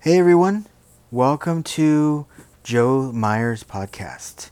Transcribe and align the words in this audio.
Hey 0.00 0.16
everyone, 0.20 0.66
welcome 1.10 1.64
to 1.64 2.24
Joe 2.62 3.10
Myers 3.10 3.64
podcast, 3.64 4.50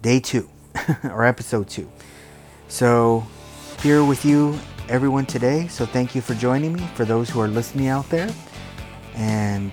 day 0.00 0.20
two, 0.20 0.48
or 1.02 1.24
episode 1.24 1.68
two. 1.68 1.90
So, 2.68 3.26
here 3.82 4.04
with 4.04 4.24
you, 4.24 4.56
everyone, 4.88 5.26
today. 5.26 5.66
So, 5.66 5.84
thank 5.84 6.14
you 6.14 6.20
for 6.20 6.34
joining 6.34 6.74
me, 6.74 6.86
for 6.94 7.04
those 7.04 7.28
who 7.28 7.40
are 7.40 7.48
listening 7.48 7.88
out 7.88 8.08
there, 8.10 8.32
and 9.16 9.72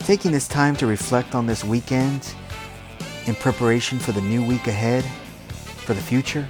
taking 0.00 0.32
this 0.32 0.48
time 0.48 0.74
to 0.78 0.88
reflect 0.88 1.36
on 1.36 1.46
this 1.46 1.62
weekend 1.62 2.34
in 3.26 3.36
preparation 3.36 4.00
for 4.00 4.10
the 4.10 4.22
new 4.22 4.44
week 4.44 4.66
ahead, 4.66 5.04
for 5.84 5.94
the 5.94 6.02
future. 6.02 6.48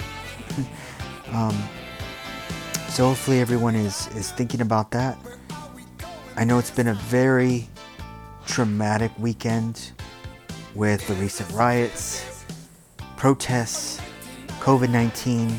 um, 1.33 1.55
so, 2.89 3.09
hopefully, 3.09 3.39
everyone 3.39 3.75
is, 3.75 4.07
is 4.17 4.33
thinking 4.33 4.63
about 4.63 4.91
that. 4.93 5.19
I 6.37 6.45
know 6.45 6.59
it's 6.59 6.71
been 6.71 6.89
a 6.89 6.95
very 6.95 7.69
traumatic 8.47 9.11
weekend 9.19 9.93
with 10.75 11.07
the 11.09 11.15
recent 11.15 11.51
riots, 11.53 12.45
protests, 13.17 14.01
COVID 14.61 14.91
19, 14.91 15.53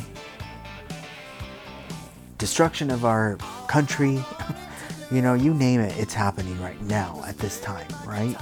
destruction 2.37 2.89
of 2.89 3.05
our 3.05 3.37
country. 3.67 4.23
you 5.11 5.21
know, 5.21 5.33
you 5.33 5.53
name 5.53 5.81
it, 5.81 5.97
it's 5.99 6.13
happening 6.13 6.59
right 6.61 6.81
now 6.83 7.21
at 7.27 7.37
this 7.37 7.59
time, 7.59 7.87
right? 8.05 8.37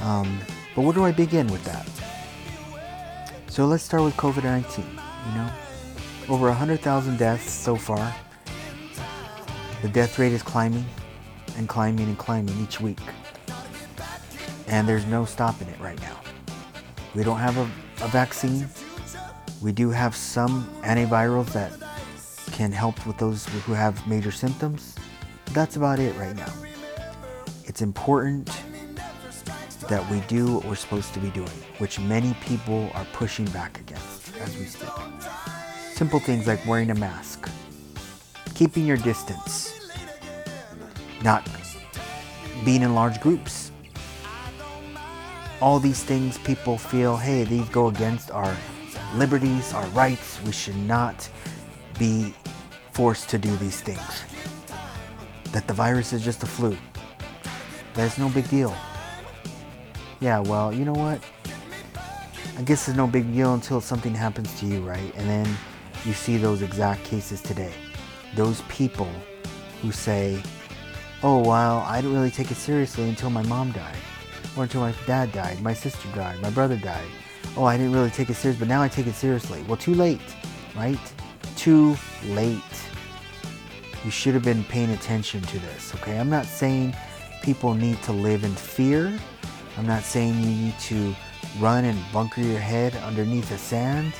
Um, 0.00 0.40
but 0.74 0.82
where 0.82 0.92
do 0.92 1.04
I 1.04 1.12
begin 1.12 1.46
with 1.46 1.64
that? 1.64 1.88
So 3.48 3.66
let's 3.66 3.84
start 3.84 4.02
with 4.02 4.16
COVID 4.16 4.44
19. 4.44 4.84
You 4.84 5.34
know, 5.34 5.50
over 6.28 6.46
100,000 6.48 7.18
deaths 7.18 7.50
so 7.50 7.76
far. 7.76 8.14
The 9.82 9.88
death 9.88 10.18
rate 10.18 10.32
is 10.32 10.42
climbing 10.42 10.84
and 11.60 11.68
climbing 11.68 12.06
and 12.06 12.16
climbing 12.16 12.58
each 12.62 12.80
week. 12.80 12.98
And 14.66 14.88
there's 14.88 15.04
no 15.04 15.26
stopping 15.26 15.68
it 15.68 15.78
right 15.78 16.00
now. 16.00 16.18
We 17.14 17.22
don't 17.22 17.38
have 17.38 17.58
a, 17.58 17.70
a 18.02 18.08
vaccine. 18.08 18.66
We 19.60 19.70
do 19.70 19.90
have 19.90 20.16
some 20.16 20.64
antivirals 20.80 21.52
that 21.52 21.70
can 22.52 22.72
help 22.72 23.06
with 23.06 23.18
those 23.18 23.44
who 23.66 23.74
have 23.74 23.94
major 24.08 24.32
symptoms. 24.32 24.94
That's 25.52 25.76
about 25.76 25.98
it 25.98 26.16
right 26.16 26.34
now. 26.34 26.52
It's 27.64 27.82
important 27.82 28.50
that 29.90 30.08
we 30.10 30.20
do 30.20 30.54
what 30.54 30.64
we're 30.64 30.76
supposed 30.76 31.12
to 31.12 31.20
be 31.20 31.28
doing, 31.30 31.48
which 31.76 32.00
many 32.00 32.32
people 32.46 32.90
are 32.94 33.04
pushing 33.12 33.44
back 33.46 33.78
against 33.80 34.34
as 34.38 34.56
we 34.56 34.64
speak. 34.64 34.88
Simple 35.92 36.20
things 36.20 36.46
like 36.46 36.64
wearing 36.64 36.90
a 36.90 36.94
mask, 36.94 37.50
keeping 38.54 38.86
your 38.86 38.96
distance, 38.96 39.69
not 41.22 41.48
being 42.64 42.82
in 42.82 42.94
large 42.94 43.20
groups. 43.20 43.72
All 45.60 45.78
these 45.78 46.02
things 46.02 46.38
people 46.38 46.78
feel, 46.78 47.16
hey, 47.16 47.44
these 47.44 47.68
go 47.68 47.88
against 47.88 48.30
our 48.30 48.56
liberties, 49.14 49.72
our 49.74 49.86
rights. 49.88 50.40
We 50.42 50.52
should 50.52 50.76
not 50.76 51.28
be 51.98 52.34
forced 52.92 53.28
to 53.30 53.38
do 53.38 53.54
these 53.56 53.80
things. 53.80 54.24
That 55.52 55.66
the 55.66 55.74
virus 55.74 56.12
is 56.12 56.24
just 56.24 56.42
a 56.42 56.46
flu. 56.46 56.76
That's 57.94 58.18
no 58.18 58.28
big 58.28 58.48
deal. 58.48 58.74
Yeah, 60.20 60.40
well, 60.40 60.72
you 60.72 60.84
know 60.84 60.92
what? 60.92 61.22
I 62.56 62.62
guess 62.62 62.88
it's 62.88 62.96
no 62.96 63.06
big 63.06 63.32
deal 63.32 63.54
until 63.54 63.80
something 63.80 64.14
happens 64.14 64.58
to 64.60 64.66
you, 64.66 64.80
right? 64.80 65.14
And 65.16 65.28
then 65.28 65.56
you 66.04 66.12
see 66.12 66.36
those 66.36 66.62
exact 66.62 67.04
cases 67.04 67.40
today. 67.40 67.72
Those 68.34 68.60
people 68.68 69.08
who 69.82 69.92
say, 69.92 70.42
oh, 71.22 71.38
well, 71.46 71.80
I 71.86 72.00
didn't 72.00 72.14
really 72.14 72.30
take 72.30 72.50
it 72.50 72.56
seriously 72.56 73.08
until 73.08 73.30
my 73.30 73.42
mom 73.42 73.72
died, 73.72 73.96
or 74.56 74.64
until 74.64 74.80
my 74.80 74.94
dad 75.06 75.32
died, 75.32 75.60
my 75.60 75.74
sister 75.74 76.08
died, 76.14 76.40
my 76.40 76.50
brother 76.50 76.76
died. 76.76 77.06
Oh, 77.56 77.64
I 77.64 77.76
didn't 77.76 77.92
really 77.92 78.10
take 78.10 78.30
it 78.30 78.34
serious, 78.34 78.58
but 78.58 78.68
now 78.68 78.82
I 78.82 78.88
take 78.88 79.06
it 79.06 79.14
seriously. 79.14 79.62
Well, 79.66 79.76
too 79.76 79.94
late, 79.94 80.20
right? 80.76 80.98
Too 81.56 81.96
late. 82.28 82.62
You 84.04 84.10
should 84.10 84.34
have 84.34 84.44
been 84.44 84.64
paying 84.64 84.90
attention 84.90 85.42
to 85.42 85.58
this, 85.58 85.94
okay? 85.96 86.18
I'm 86.18 86.30
not 86.30 86.46
saying 86.46 86.94
people 87.42 87.74
need 87.74 88.00
to 88.04 88.12
live 88.12 88.44
in 88.44 88.54
fear. 88.54 89.18
I'm 89.76 89.86
not 89.86 90.02
saying 90.02 90.34
you 90.40 90.46
need 90.46 90.78
to 90.80 91.14
run 91.58 91.84
and 91.84 91.98
bunker 92.12 92.40
your 92.40 92.60
head 92.60 92.94
underneath 92.96 93.48
the 93.48 93.58
sand, 93.58 94.14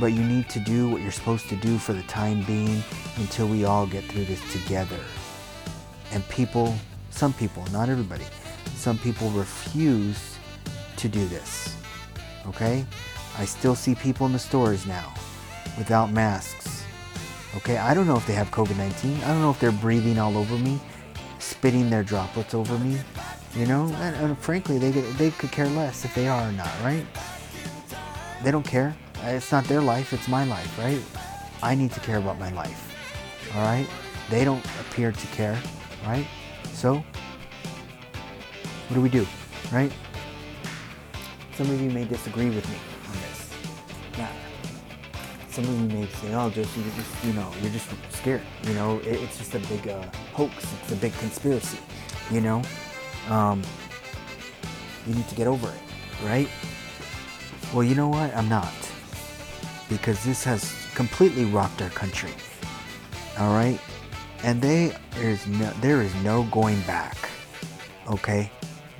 but 0.00 0.06
you 0.06 0.22
need 0.22 0.48
to 0.50 0.60
do 0.60 0.90
what 0.90 1.00
you're 1.00 1.12
supposed 1.12 1.48
to 1.48 1.56
do 1.56 1.78
for 1.78 1.92
the 1.92 2.02
time 2.02 2.42
being 2.42 2.82
until 3.16 3.46
we 3.46 3.64
all 3.64 3.86
get 3.86 4.04
through 4.04 4.24
this 4.24 4.42
together. 4.52 4.98
And 6.14 6.26
people, 6.28 6.72
some 7.10 7.32
people, 7.32 7.66
not 7.72 7.88
everybody, 7.88 8.24
some 8.76 8.96
people 8.98 9.30
refuse 9.30 10.38
to 10.96 11.08
do 11.08 11.26
this. 11.26 11.76
Okay? 12.46 12.86
I 13.36 13.44
still 13.44 13.74
see 13.74 13.96
people 13.96 14.24
in 14.26 14.32
the 14.32 14.38
stores 14.38 14.86
now 14.86 15.12
without 15.76 16.12
masks. 16.12 16.84
Okay? 17.56 17.78
I 17.78 17.94
don't 17.94 18.06
know 18.06 18.16
if 18.16 18.26
they 18.28 18.32
have 18.32 18.50
COVID 18.52 18.76
19. 18.76 19.16
I 19.24 19.28
don't 19.28 19.40
know 19.40 19.50
if 19.50 19.58
they're 19.58 19.72
breathing 19.72 20.20
all 20.20 20.38
over 20.38 20.56
me, 20.56 20.80
spitting 21.40 21.90
their 21.90 22.04
droplets 22.04 22.54
over 22.54 22.78
me. 22.78 22.98
You 23.56 23.66
know? 23.66 23.86
And, 23.96 24.14
and 24.16 24.38
frankly, 24.38 24.78
they, 24.78 24.92
they 24.92 25.32
could 25.32 25.50
care 25.50 25.68
less 25.68 26.04
if 26.04 26.14
they 26.14 26.28
are 26.28 26.48
or 26.48 26.52
not, 26.52 26.70
right? 26.84 27.04
They 28.44 28.52
don't 28.52 28.66
care. 28.66 28.94
It's 29.24 29.50
not 29.50 29.64
their 29.64 29.80
life, 29.80 30.12
it's 30.12 30.28
my 30.28 30.44
life, 30.44 30.78
right? 30.78 31.02
I 31.60 31.74
need 31.74 31.90
to 31.92 32.00
care 32.00 32.18
about 32.18 32.38
my 32.38 32.52
life. 32.52 32.92
All 33.54 33.62
right? 33.62 33.88
They 34.30 34.44
don't 34.44 34.64
appear 34.80 35.10
to 35.10 35.26
care 35.28 35.58
right? 36.06 36.26
So, 36.72 37.04
what 38.88 38.94
do 38.94 39.00
we 39.00 39.08
do, 39.08 39.26
right? 39.72 39.92
Some 41.56 41.70
of 41.70 41.80
you 41.80 41.90
may 41.90 42.04
disagree 42.04 42.50
with 42.50 42.68
me 42.68 42.76
on 43.08 43.12
this. 43.22 43.50
Yeah. 44.18 44.28
Some 45.50 45.64
of 45.64 45.70
you 45.70 46.00
may 46.00 46.06
say, 46.06 46.34
"Oh, 46.34 46.50
just 46.50 46.76
you 46.76 46.84
just 46.96 47.24
you 47.24 47.32
know, 47.32 47.50
you're 47.62 47.70
just 47.70 47.88
scared. 48.10 48.42
You 48.64 48.74
know, 48.74 48.98
it, 48.98 49.20
it's 49.22 49.38
just 49.38 49.54
a 49.54 49.60
big 49.60 49.88
uh, 49.88 50.02
hoax. 50.32 50.52
It's 50.82 50.92
a 50.92 50.96
big 50.96 51.12
conspiracy. 51.18 51.78
You 52.30 52.40
know, 52.40 52.62
um, 53.28 53.62
you 55.06 55.14
need 55.14 55.28
to 55.28 55.34
get 55.34 55.46
over 55.46 55.68
it, 55.68 56.26
right?" 56.26 56.48
Well, 57.72 57.82
you 57.82 57.96
know 57.96 58.08
what? 58.08 58.32
I'm 58.36 58.48
not, 58.48 58.72
because 59.88 60.22
this 60.22 60.44
has 60.44 60.86
completely 60.94 61.44
rocked 61.44 61.82
our 61.82 61.90
country. 61.90 62.30
All 63.38 63.52
right, 63.52 63.80
and 64.44 64.60
they 64.60 64.94
there's 65.12 65.46
no 65.46 65.70
there 65.80 66.02
is 66.02 66.14
no 66.16 66.44
going 66.44 66.80
back 66.82 67.16
okay? 68.08 68.50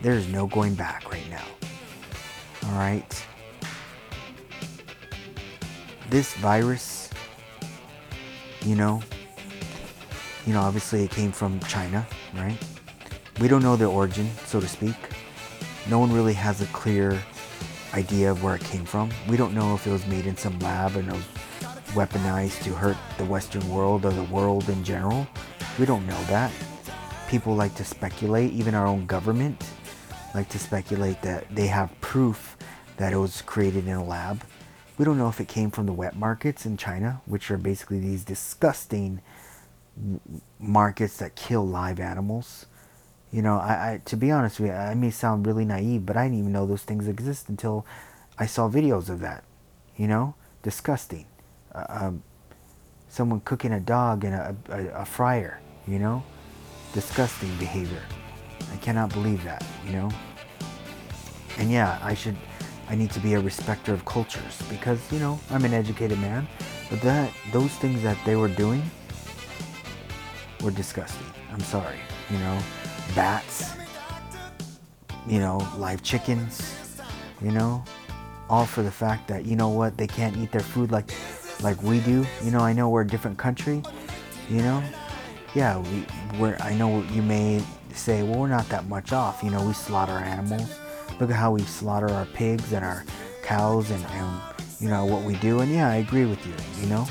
There 0.01 0.15
is 0.15 0.27
no 0.29 0.47
going 0.47 0.75
back 0.75 1.13
right 1.13 1.29
now 1.31 1.45
all 2.67 2.79
right? 2.79 3.27
This 6.09 6.35
virus 6.37 7.11
you 8.63 8.75
know 8.75 9.03
you 10.47 10.55
know 10.55 10.61
obviously 10.61 11.05
it 11.05 11.11
came 11.11 11.31
from 11.31 11.61
china 11.61 12.07
right? 12.35 12.59
We 13.39 13.47
don't 13.47 13.63
know 13.63 13.77
the 13.77 13.87
origin 13.87 14.31
so 14.47 14.61
to 14.61 14.69
speak. 14.69 14.97
No 15.91 15.99
one 15.99 16.11
really 16.11 16.33
has 16.33 16.63
a 16.63 16.67
clear 16.67 17.23
idea 17.93 18.31
of 18.31 18.43
where 18.43 18.55
it 18.55 18.65
came 18.65 18.87
from. 18.87 19.11
We 19.29 19.37
don't 19.37 19.53
know 19.53 19.75
if 19.75 19.87
it 19.87 19.91
was 19.91 20.07
made 20.07 20.27
in 20.27 20.37
some 20.39 20.59
lab 20.61 20.97
and 20.97 21.07
it 21.09 21.13
was 21.13 21.25
weaponized 21.95 22.63
to 22.65 22.75
hurt 22.75 22.97
the 23.19 23.25
Western 23.25 23.69
world 23.69 24.05
or 24.05 24.13
the 24.13 24.25
world 24.25 24.69
in 24.69 24.85
general. 24.85 25.27
We 25.79 25.87
don't 25.87 26.07
know 26.07 26.23
that. 26.25 26.53
People 27.29 27.55
like 27.55 27.75
to 27.77 27.85
speculate, 27.85 28.53
even 28.53 28.75
our 28.75 28.87
own 28.87 29.07
government 29.07 29.65
like 30.35 30.49
to 30.49 30.59
speculate 30.59 31.23
that 31.23 31.47
they 31.55 31.69
have 31.69 31.99
proof 32.01 32.57
that 32.97 33.13
it 33.13 33.17
was 33.17 33.41
created 33.43 33.87
in 33.87 33.95
a 33.95 34.05
lab. 34.05 34.43
We 34.99 35.05
don't 35.05 35.19
know 35.19 35.29
if 35.29 35.41
it 35.41 35.49
came 35.49 35.71
from 35.71 35.87
the 35.87 35.93
wet 35.93 36.17
markets 36.17 36.67
in 36.67 36.77
China, 36.77 37.23
which 37.27 37.51
are 37.51 37.57
basically 37.57 38.01
these 38.01 38.25
disgusting 38.25 39.23
markets 40.59 41.17
that 41.19 41.37
kill 41.37 41.67
live 41.67 42.01
animals. 42.01 42.67
You 43.31 43.43
know, 43.43 43.59
I, 43.59 43.93
I 43.93 44.01
to 44.05 44.17
be 44.17 44.31
honest 44.31 44.61
with 44.61 44.71
you, 44.71 44.75
I 44.75 44.95
may 44.95 45.11
sound 45.11 45.47
really 45.47 45.65
naive, 45.65 46.05
but 46.05 46.17
I 46.17 46.25
didn't 46.25 46.39
even 46.41 46.53
know 46.53 46.67
those 46.67 46.83
things 46.83 47.09
exist 47.09 47.49
until 47.49 47.87
I 48.39 48.47
saw 48.47 48.69
videos 48.69 49.09
of 49.09 49.21
that. 49.21 49.45
You 49.97 50.09
know, 50.09 50.35
disgusting 50.63 51.27
uh, 51.75 52.11
someone 53.09 53.41
cooking 53.41 53.73
a 53.73 53.81
dog 53.81 54.25
in 54.25 54.33
a, 54.33 54.57
a, 54.71 54.87
a 54.89 55.05
fryer, 55.05 55.61
you 55.87 55.99
know? 55.99 56.23
Disgusting 56.93 57.55
behavior. 57.57 58.03
I 58.73 58.77
cannot 58.77 59.13
believe 59.13 59.45
that, 59.45 59.65
you 59.87 59.93
know? 59.93 60.11
And 61.59 61.71
yeah, 61.71 61.99
I 62.03 62.15
should, 62.15 62.37
I 62.89 62.95
need 62.95 63.11
to 63.13 63.21
be 63.21 63.35
a 63.35 63.41
respecter 63.41 63.93
of 63.93 64.05
cultures 64.05 64.61
because, 64.69 65.01
you 65.13 65.19
know, 65.19 65.39
I'm 65.51 65.65
an 65.65 65.73
educated 65.73 66.19
man. 66.19 66.47
But 66.91 67.01
that, 67.03 67.33
those 67.53 67.71
things 67.73 68.03
that 68.03 68.19
they 68.25 68.37
were 68.37 68.49
doing 68.49 68.83
were 70.61 70.71
disgusting. 70.71 71.27
I'm 71.53 71.61
sorry, 71.61 71.99
you 72.31 72.39
know? 72.39 72.59
Bats, 73.15 73.77
you 75.29 75.39
know, 75.39 75.67
live 75.77 76.03
chickens, 76.03 77.01
you 77.41 77.53
know? 77.53 77.85
All 78.49 78.67
for 78.67 78.83
the 78.83 78.91
fact 78.91 79.29
that, 79.29 79.47
you 79.47 79.57
know 79.57 79.69
what, 79.69 79.97
they 79.97 80.07
can't 80.07 80.37
eat 80.37 80.53
their 80.53 80.61
food 80.61 80.91
like 80.91 81.13
like 81.63 81.83
we 81.83 82.01
do. 82.01 82.27
You 82.43 82.51
know, 82.51 82.61
I 82.61 82.73
know 82.73 82.89
we're 82.89 83.03
a 83.03 83.07
different 83.07 83.39
country. 83.39 83.83
You 84.49 84.59
know, 84.59 84.83
yeah, 85.55 85.79
we 85.79 86.07
we're 86.39 86.57
I 86.61 86.75
know 86.75 87.03
you 87.13 87.23
may 87.23 87.63
say, 87.95 88.23
well, 88.23 88.41
we're 88.41 88.49
not 88.49 88.69
that 88.69 88.87
much 88.89 89.13
off. 89.13 89.43
You 89.43 89.51
know, 89.51 89.65
we 89.65 89.73
slaughter 89.73 90.13
animals. 90.13 90.69
Look 91.21 91.31
at 91.31 91.37
how 91.37 91.53
we 91.53 91.63
slaughter 91.63 92.11
our 92.11 92.27
pigs 92.27 92.73
and 92.73 92.85
our 92.85 93.05
cows 93.43 93.91
and, 93.91 94.05
and 94.05 94.41
you 94.81 94.89
know 94.89 95.05
what 95.05 95.23
we 95.23 95.37
do. 95.37 95.61
And 95.61 95.73
yeah, 95.73 95.89
I 95.89 95.97
agree 95.97 96.25
with 96.25 96.45
you. 96.47 96.55
You 96.81 96.89
know, 96.89 97.07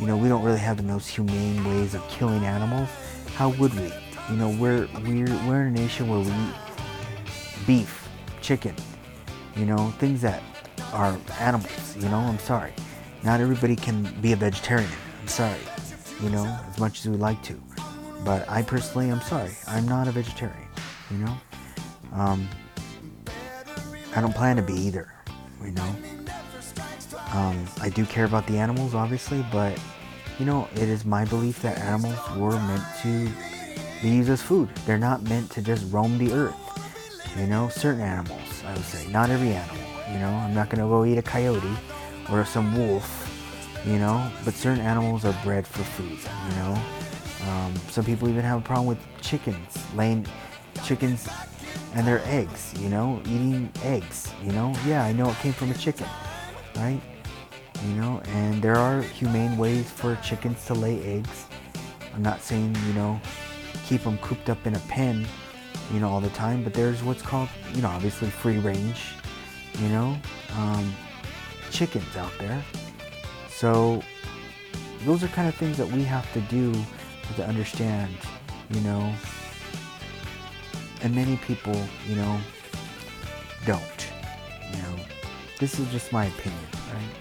you 0.00 0.06
know, 0.06 0.16
we 0.16 0.28
don't 0.28 0.42
really 0.42 0.60
have 0.60 0.76
the 0.76 0.82
most 0.82 1.08
humane 1.08 1.64
ways 1.64 1.94
of 1.94 2.06
killing 2.08 2.44
animals. 2.44 2.88
How 3.34 3.50
would 3.50 3.74
we? 3.74 3.92
You 4.30 4.36
know, 4.36 4.50
we're 4.50 4.88
we're 5.02 5.26
we're 5.46 5.66
in 5.66 5.68
a 5.68 5.70
nation 5.70 6.08
where 6.08 6.20
we 6.20 6.30
eat 6.30 7.66
beef, 7.66 8.08
chicken, 8.40 8.74
you 9.56 9.66
know, 9.66 9.90
things 9.98 10.20
that 10.22 10.42
are 10.92 11.18
animals. 11.40 11.96
You 11.96 12.08
know, 12.08 12.18
I'm 12.18 12.38
sorry. 12.38 12.72
Not 13.24 13.40
everybody 13.40 13.74
can 13.74 14.02
be 14.20 14.32
a 14.32 14.36
vegetarian. 14.36 14.90
I'm 15.22 15.28
sorry. 15.28 15.60
You 16.22 16.28
know, 16.28 16.44
as 16.68 16.78
much 16.78 17.00
as 17.00 17.08
we 17.08 17.16
like 17.16 17.42
to. 17.44 17.60
But 18.22 18.48
I 18.48 18.62
personally, 18.62 19.10
I'm 19.10 19.20
sorry. 19.22 19.52
I'm 19.66 19.88
not 19.88 20.08
a 20.08 20.12
vegetarian. 20.12 20.68
You 21.10 21.18
know, 21.18 21.36
um, 22.12 22.48
I 24.14 24.20
don't 24.20 24.34
plan 24.34 24.56
to 24.56 24.62
be 24.62 24.74
either. 24.74 25.12
You 25.64 25.72
know, 25.72 25.96
um, 27.32 27.64
I 27.80 27.88
do 27.88 28.04
care 28.04 28.26
about 28.26 28.46
the 28.46 28.58
animals, 28.58 28.94
obviously, 28.94 29.44
but 29.50 29.78
you 30.38 30.44
know, 30.44 30.68
it 30.74 30.88
is 30.88 31.06
my 31.06 31.24
belief 31.24 31.62
that 31.62 31.78
animals 31.78 32.18
were 32.36 32.52
meant 32.52 32.84
to 33.02 33.30
be 34.02 34.10
used 34.10 34.28
as 34.28 34.42
food. 34.42 34.68
They're 34.86 34.98
not 34.98 35.22
meant 35.22 35.50
to 35.52 35.62
just 35.62 35.90
roam 35.90 36.18
the 36.18 36.32
earth. 36.32 36.54
You 37.38 37.46
know, 37.46 37.68
certain 37.68 38.02
animals, 38.02 38.62
I 38.66 38.74
would 38.74 38.84
say, 38.84 39.10
not 39.10 39.30
every 39.30 39.52
animal. 39.52 39.84
You 40.12 40.18
know, 40.18 40.28
I'm 40.28 40.52
not 40.54 40.68
gonna 40.68 40.86
go 40.86 41.06
eat 41.06 41.16
a 41.16 41.22
coyote 41.22 41.76
or 42.30 42.44
some 42.44 42.76
wolf. 42.76 43.20
You 43.86 43.98
know, 43.98 44.30
but 44.46 44.54
certain 44.54 44.82
animals 44.82 45.26
are 45.26 45.36
bred 45.44 45.66
for 45.66 45.82
food. 45.82 46.18
You 46.48 46.56
know, 46.56 46.82
um, 47.50 47.74
some 47.90 48.04
people 48.04 48.30
even 48.30 48.42
have 48.42 48.58
a 48.58 48.62
problem 48.62 48.86
with 48.86 48.98
chickens, 49.20 49.76
laying 49.94 50.26
chickens 50.84 51.28
and 51.94 52.06
their 52.06 52.22
eggs. 52.24 52.72
You 52.78 52.88
know, 52.88 53.20
eating 53.26 53.70
eggs. 53.82 54.32
You 54.42 54.52
know, 54.52 54.74
yeah, 54.86 55.04
I 55.04 55.12
know 55.12 55.28
it 55.28 55.36
came 55.36 55.52
from 55.52 55.70
a 55.70 55.74
chicken, 55.74 56.06
right? 56.76 57.00
You 57.86 57.94
know, 58.00 58.22
and 58.28 58.62
there 58.62 58.76
are 58.76 59.02
humane 59.02 59.58
ways 59.58 59.90
for 59.90 60.16
chickens 60.16 60.64
to 60.66 60.74
lay 60.74 61.02
eggs. 61.02 61.46
I'm 62.14 62.22
not 62.22 62.40
saying 62.40 62.74
you 62.86 62.94
know 62.94 63.20
keep 63.86 64.02
them 64.02 64.18
cooped 64.18 64.48
up 64.48 64.66
in 64.66 64.74
a 64.74 64.78
pen, 64.80 65.26
you 65.92 66.00
know, 66.00 66.08
all 66.08 66.20
the 66.20 66.30
time. 66.30 66.64
But 66.64 66.74
there's 66.74 67.02
what's 67.02 67.22
called, 67.22 67.48
you 67.74 67.82
know, 67.82 67.88
obviously 67.88 68.28
free 68.30 68.58
range, 68.58 69.12
you 69.78 69.88
know, 69.88 70.16
um, 70.56 70.94
chickens 71.74 72.16
out 72.16 72.32
there. 72.38 72.62
So 73.50 74.02
those 75.04 75.22
are 75.22 75.28
kind 75.28 75.48
of 75.48 75.54
things 75.56 75.76
that 75.76 75.88
we 75.88 76.02
have 76.04 76.32
to 76.32 76.40
do 76.42 76.72
to 77.36 77.44
understand, 77.44 78.16
you 78.70 78.80
know. 78.80 79.12
And 81.02 81.14
many 81.14 81.36
people, 81.38 81.78
you 82.08 82.14
know, 82.16 82.40
don't. 83.66 83.82
You 84.70 84.82
know, 84.82 84.96
this 85.58 85.78
is 85.78 85.90
just 85.90 86.12
my 86.12 86.26
opinion, 86.26 86.64
right? 86.92 87.14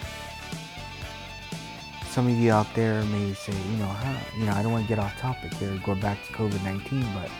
Some 2.10 2.28
of 2.28 2.34
you 2.34 2.52
out 2.52 2.68
there 2.76 3.04
may 3.06 3.34
say, 3.34 3.54
you 3.72 3.78
know, 3.78 3.88
how, 3.88 4.16
you 4.38 4.46
know, 4.46 4.54
I 4.54 4.62
don't 4.62 4.72
want 4.72 4.86
to 4.86 4.88
get 4.88 5.00
off 5.00 5.18
topic 5.18 5.52
here, 5.56 5.78
go 5.84 5.96
back 5.96 6.24
to 6.28 6.34
COVID-19, 6.34 7.12
but 7.16 7.32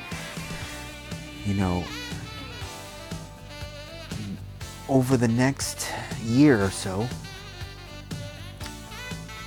you 1.46 1.54
know, 1.54 1.84
over 4.90 5.18
the 5.18 5.28
next 5.28 5.90
year 6.24 6.62
or 6.62 6.70
so, 6.70 7.08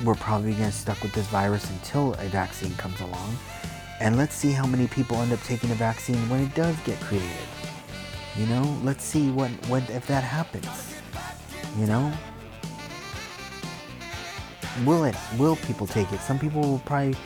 we're 0.04 0.14
probably 0.14 0.52
going 0.52 0.70
to 0.70 0.76
stuck 0.76 1.02
with 1.02 1.12
this 1.12 1.26
virus 1.28 1.70
until 1.70 2.14
a 2.14 2.26
vaccine 2.26 2.74
comes 2.76 3.00
along. 3.00 3.36
And 4.00 4.16
let's 4.16 4.34
see 4.34 4.52
how 4.52 4.66
many 4.66 4.86
people 4.88 5.16
end 5.18 5.32
up 5.32 5.42
taking 5.42 5.70
a 5.70 5.74
vaccine 5.74 6.28
when 6.28 6.40
it 6.40 6.54
does 6.54 6.76
get 6.80 7.00
created. 7.00 7.30
You 8.36 8.46
know, 8.46 8.78
let's 8.82 9.02
see 9.02 9.30
what, 9.30 9.50
what 9.68 9.88
if 9.88 10.06
that 10.08 10.22
happens. 10.22 10.94
You 11.78 11.86
know? 11.86 12.12
Will 14.84 15.04
it 15.04 15.16
will 15.38 15.56
people 15.56 15.86
take 15.86 16.12
it? 16.12 16.20
Some 16.20 16.38
people 16.38 16.60
will 16.60 16.78
probably 16.80 17.16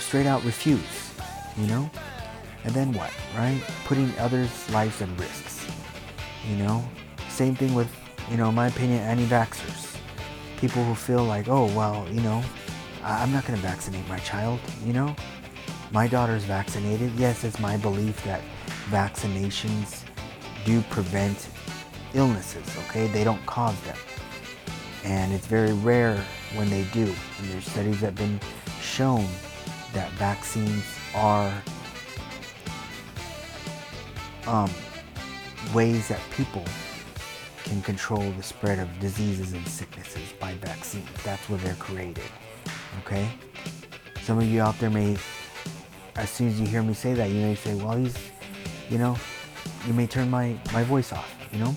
straight 0.00 0.26
out 0.26 0.44
refuse, 0.44 1.12
you 1.56 1.66
know? 1.68 1.88
And 2.64 2.74
then 2.74 2.92
what, 2.92 3.10
right? 3.36 3.60
Putting 3.84 4.12
others' 4.18 4.68
lives 4.70 5.00
at 5.00 5.08
risks. 5.16 5.64
You 6.50 6.56
know? 6.56 6.84
Same 7.32 7.56
thing 7.56 7.74
with, 7.74 7.90
you 8.30 8.36
know, 8.36 8.50
in 8.50 8.54
my 8.54 8.68
opinion, 8.68 9.00
anti-vaxxers 9.00 9.92
people 10.62 10.84
who 10.84 10.94
feel 10.94 11.24
like, 11.24 11.48
oh, 11.48 11.64
well, 11.74 12.06
you 12.12 12.20
know, 12.20 12.40
I'm 13.02 13.32
not 13.32 13.44
going 13.44 13.60
to 13.60 13.66
vaccinate 13.66 14.06
my 14.08 14.20
child, 14.20 14.60
you 14.84 14.92
know? 14.92 15.16
My 15.90 16.06
daughter's 16.06 16.44
vaccinated. 16.44 17.10
Yes, 17.16 17.42
it's 17.42 17.58
my 17.58 17.76
belief 17.76 18.22
that 18.22 18.40
vaccinations 18.88 20.04
do 20.64 20.80
prevent 20.82 21.48
illnesses, 22.14 22.64
okay? 22.84 23.08
They 23.08 23.24
don't 23.24 23.44
cause 23.44 23.78
them. 23.80 23.96
And 25.02 25.32
it's 25.32 25.48
very 25.48 25.72
rare 25.72 26.24
when 26.54 26.70
they 26.70 26.84
do. 26.92 27.12
And 27.38 27.50
there's 27.50 27.66
studies 27.66 27.98
that 28.00 28.06
have 28.06 28.14
been 28.14 28.38
shown 28.80 29.26
that 29.94 30.12
vaccines 30.12 30.84
are 31.12 31.52
um, 34.46 34.70
ways 35.74 36.06
that 36.06 36.20
people 36.36 36.64
can 37.64 37.82
control 37.82 38.30
the 38.32 38.42
spread 38.42 38.78
of 38.78 38.88
diseases 39.00 39.52
and 39.52 39.66
sicknesses 39.66 40.32
by 40.40 40.54
vaccines. 40.54 41.08
That's 41.24 41.48
where 41.48 41.58
they're 41.58 41.74
created. 41.74 42.24
Okay? 43.00 43.28
Some 44.22 44.38
of 44.38 44.44
you 44.44 44.60
out 44.60 44.78
there 44.78 44.90
may, 44.90 45.16
as 46.16 46.30
soon 46.30 46.48
as 46.48 46.60
you 46.60 46.66
hear 46.66 46.82
me 46.82 46.94
say 46.94 47.14
that, 47.14 47.30
you 47.30 47.40
may 47.40 47.54
say, 47.54 47.74
well, 47.74 47.96
he's, 47.96 48.16
you 48.88 48.98
know, 48.98 49.16
you 49.86 49.92
may 49.92 50.06
turn 50.06 50.30
my, 50.30 50.56
my 50.72 50.82
voice 50.84 51.12
off, 51.12 51.34
you 51.52 51.58
know? 51.58 51.74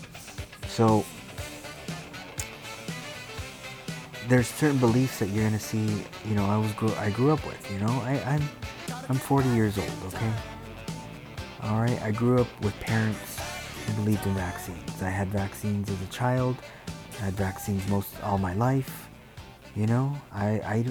So, 0.67 1.05
there's 4.27 4.47
certain 4.47 4.79
beliefs 4.79 5.19
that 5.19 5.29
you're 5.29 5.43
gonna 5.43 5.59
see, 5.59 6.03
you 6.27 6.35
know, 6.35 6.45
I 6.45 6.57
was 6.57 6.71
grew, 6.73 6.93
I 6.95 7.11
grew 7.11 7.31
up 7.31 7.45
with, 7.45 7.71
you 7.71 7.79
know, 7.79 8.01
I, 8.03 8.21
I'm, 8.25 8.49
I'm 9.09 9.15
40 9.15 9.49
years 9.49 9.77
old, 9.77 9.91
okay? 10.07 10.31
All 11.63 11.79
right, 11.79 12.01
I 12.01 12.11
grew 12.11 12.41
up 12.41 12.47
with 12.61 12.79
parents 12.79 13.34
I 13.87 13.91
believed 13.93 14.25
in 14.25 14.33
vaccines. 14.33 15.01
I 15.01 15.09
had 15.09 15.27
vaccines 15.27 15.89
as 15.89 16.01
a 16.01 16.07
child. 16.07 16.57
I 17.19 17.25
had 17.25 17.33
vaccines 17.33 17.87
most 17.87 18.09
all 18.23 18.37
my 18.37 18.53
life. 18.53 19.07
You 19.75 19.87
know, 19.87 20.15
I, 20.31 20.47
I, 20.65 20.85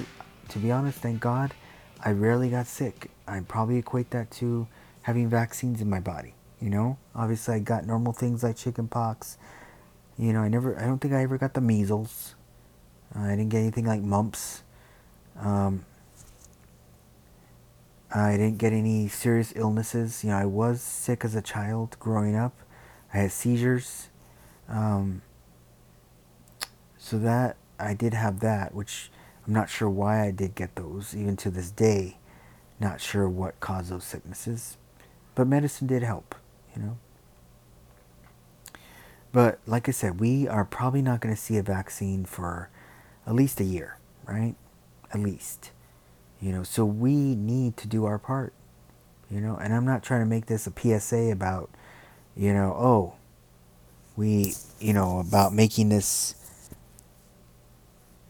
to 0.51 0.59
be 0.59 0.71
honest, 0.71 0.99
thank 0.99 1.21
God, 1.21 1.53
I 2.01 2.13
rarely 2.13 2.51
got 2.51 2.67
sick. 2.67 3.11
I 3.27 3.41
probably 3.41 3.79
equate 3.79 4.11
that 4.11 4.31
to 4.33 4.69
having 5.03 5.29
vaccines 5.29 5.81
in 5.81 5.89
my 5.89 6.01
body. 6.01 6.35
You 6.61 6.71
know, 6.71 6.99
obviously 7.15 7.55
I 7.57 7.59
got 7.59 7.87
normal 7.87 8.13
things 8.13 8.43
like 8.43 8.57
chickenpox. 8.57 9.39
You 10.19 10.33
know, 10.33 10.41
I 10.41 10.49
never, 10.49 10.79
I 10.79 10.87
don't 10.87 10.99
think 10.99 11.15
I 11.15 11.23
ever 11.23 11.39
got 11.39 11.55
the 11.55 11.61
measles. 11.61 12.35
Uh, 13.15 13.21
I 13.21 13.31
didn't 13.31 13.49
get 13.49 13.59
anything 13.59 13.87
like 13.87 14.03
mumps. 14.03 14.63
Um, 15.39 15.85
I 18.15 18.37
didn't 18.37 18.59
get 18.59 18.73
any 18.73 19.09
serious 19.09 19.53
illnesses. 19.57 20.23
You 20.23 20.31
know, 20.31 20.37
I 20.37 20.45
was 20.45 20.81
sick 20.81 21.25
as 21.25 21.35
a 21.35 21.43
child 21.43 21.97
growing 21.99 22.37
up. 22.37 22.55
I 23.15 23.19
had 23.19 23.33
seizures. 23.33 24.09
Um, 24.69 25.23
so 26.99 27.19
that 27.19 27.57
I 27.79 27.95
did 27.95 28.13
have 28.13 28.41
that, 28.41 28.75
which 28.75 29.11
I'm 29.47 29.53
not 29.53 29.71
sure 29.71 29.89
why 29.89 30.27
I 30.27 30.31
did 30.31 30.55
get 30.55 30.75
those, 30.75 31.15
even 31.15 31.37
to 31.39 31.51
this 31.51 31.71
day. 31.71 32.19
Not 32.81 33.01
sure 33.01 33.29
what 33.29 33.61
caused 33.61 33.91
those 33.91 34.05
sicknesses, 34.05 34.77
but 35.35 35.47
medicine 35.47 35.87
did 35.87 36.03
help, 36.03 36.35
you 36.75 36.83
know. 36.83 36.99
But 39.33 39.61
like 39.67 39.89
I 39.89 39.93
said, 39.93 40.19
we 40.19 40.49
are 40.49 40.65
probably 40.65 41.03
not 41.03 41.21
going 41.21 41.35
to 41.35 41.41
see 41.41 41.57
a 41.57 41.63
vaccine 41.63 42.25
for 42.25 42.69
at 43.27 43.35
least 43.35 43.61
a 43.61 43.65
year, 43.65 43.99
right? 44.27 44.55
At 45.13 45.21
least, 45.21 45.71
you 46.41 46.53
know. 46.53 46.63
So 46.63 46.85
we 46.85 47.35
need 47.35 47.77
to 47.79 47.87
do 47.87 48.05
our 48.07 48.19
part, 48.19 48.53
you 49.31 49.41
know. 49.41 49.57
And 49.57 49.73
I'm 49.73 49.85
not 49.85 50.03
trying 50.03 50.21
to 50.21 50.27
make 50.27 50.47
this 50.47 50.67
a 50.67 50.73
PSA 50.77 51.31
about 51.31 51.71
you 52.37 52.53
know, 52.53 52.75
oh, 52.77 53.15
we, 54.17 54.55
you 54.81 54.93
know, 54.93 55.19
about 55.19 55.53
making 55.53 55.89
this, 55.89 56.35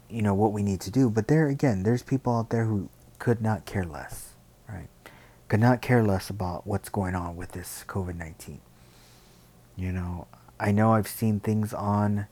you 0.08 0.23
know, 0.23 0.34
what 0.34 0.52
we 0.52 0.62
need 0.62 0.80
to 0.82 0.90
do. 0.90 1.11
But 1.11 1.28
there 1.28 1.49
again, 1.49 1.82
there's 1.82 2.02
people 2.02 2.37
out 2.37 2.50
there 2.50 2.64
who 2.64 2.88
could 3.18 3.40
not 3.40 3.64
care 3.64 3.84
less, 3.84 4.34
right? 4.68 4.88
Could 5.49 5.61
not 5.61 5.82
care 5.82 6.02
less 6.02 6.30
about 6.30 6.66
what's 6.66 6.88
going 6.88 7.14
on 7.14 7.37
with 7.37 7.52
this 7.52 7.84
COVID 7.88 8.16
19. 8.16 8.61
You 9.76 9.92
know, 9.92 10.26
I 10.61 10.70
know 10.70 10.92
I've 10.92 11.08
seen 11.08 11.40
things 11.40 11.75
on, 11.75 12.26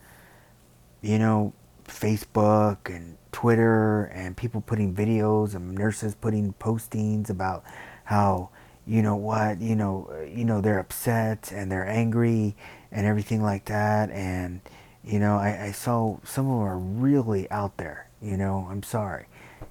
you 1.00 1.18
know, 1.18 1.52
Facebook 1.86 2.94
and 2.94 3.16
Twitter 3.32 4.04
and 4.04 4.36
people 4.36 4.60
putting 4.60 4.94
videos 4.94 5.54
and 5.54 5.72
nurses 5.72 6.14
putting 6.14 6.52
postings 6.54 7.28
about 7.28 7.64
how 8.04 8.50
you 8.86 9.02
know 9.02 9.16
what, 9.16 9.60
you 9.60 9.76
know, 9.76 10.10
uh, 10.12 10.22
you 10.22 10.44
know 10.44 10.60
they're 10.60 10.78
upset 10.78 11.52
and 11.52 11.70
they're 11.70 11.86
angry 11.86 12.56
and 12.90 13.06
everything 13.06 13.42
like 13.42 13.66
that. 13.66 14.10
And 14.10 14.60
you 15.04 15.18
know, 15.18 15.36
I, 15.36 15.66
I 15.66 15.72
saw 15.72 16.18
some 16.24 16.48
of 16.48 16.58
them 16.58 16.68
are 16.68 16.78
really 16.78 17.50
out 17.50 17.76
there. 17.76 18.08
You 18.20 18.36
know, 18.36 18.66
I'm 18.70 18.82
sorry. 18.82 19.26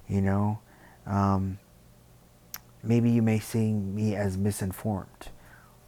You 0.08 0.22
know, 0.22 0.60
um, 1.06 1.60
maybe 2.84 3.10
you 3.10 3.22
may 3.22 3.40
see 3.40 3.74
me 3.74 4.16
as 4.16 4.38
misinformed. 4.38 5.30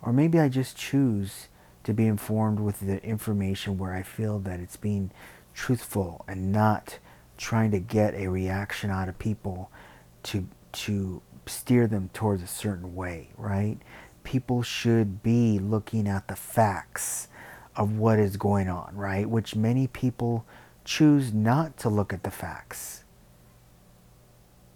Or 0.02 0.12
maybe 0.14 0.40
I 0.40 0.50
just 0.50 0.78
choose 0.78 1.48
to 1.84 1.94
be 1.94 2.08
informed 2.08 2.60
with 2.60 2.82
the 2.82 3.04
information 3.04 3.78
where 3.78 3.94
I 3.94 4.04
feel 4.04 4.40
that 4.40 4.60
it's 4.60 4.78
being 4.78 5.12
truthful 5.54 6.24
and 6.28 6.52
not 6.52 7.00
trying 7.38 7.72
to 7.72 7.80
get 7.80 8.14
a 8.14 8.28
reaction 8.28 8.90
out 8.90 9.10
of 9.10 9.20
people 9.20 9.70
to 10.24 10.48
to 10.72 11.22
steer 11.46 11.88
them 11.88 12.10
towards 12.14 12.42
a 12.42 12.48
certain 12.48 12.96
way, 12.96 13.30
right? 13.38 13.78
People 14.24 14.64
should 14.64 15.22
be 15.22 15.60
looking 15.60 16.08
at 16.08 16.28
the 16.28 16.36
facts 16.36 17.28
of 17.76 17.98
what 17.98 18.20
is 18.20 18.38
going 18.38 18.70
on, 18.70 18.96
right? 18.96 19.30
Which 19.30 19.56
many 19.56 19.88
people 19.88 20.46
choose 20.86 21.34
not 21.34 21.78
to 21.78 21.90
look 21.90 22.14
at 22.14 22.24
the 22.24 22.32
facts. 22.32 23.04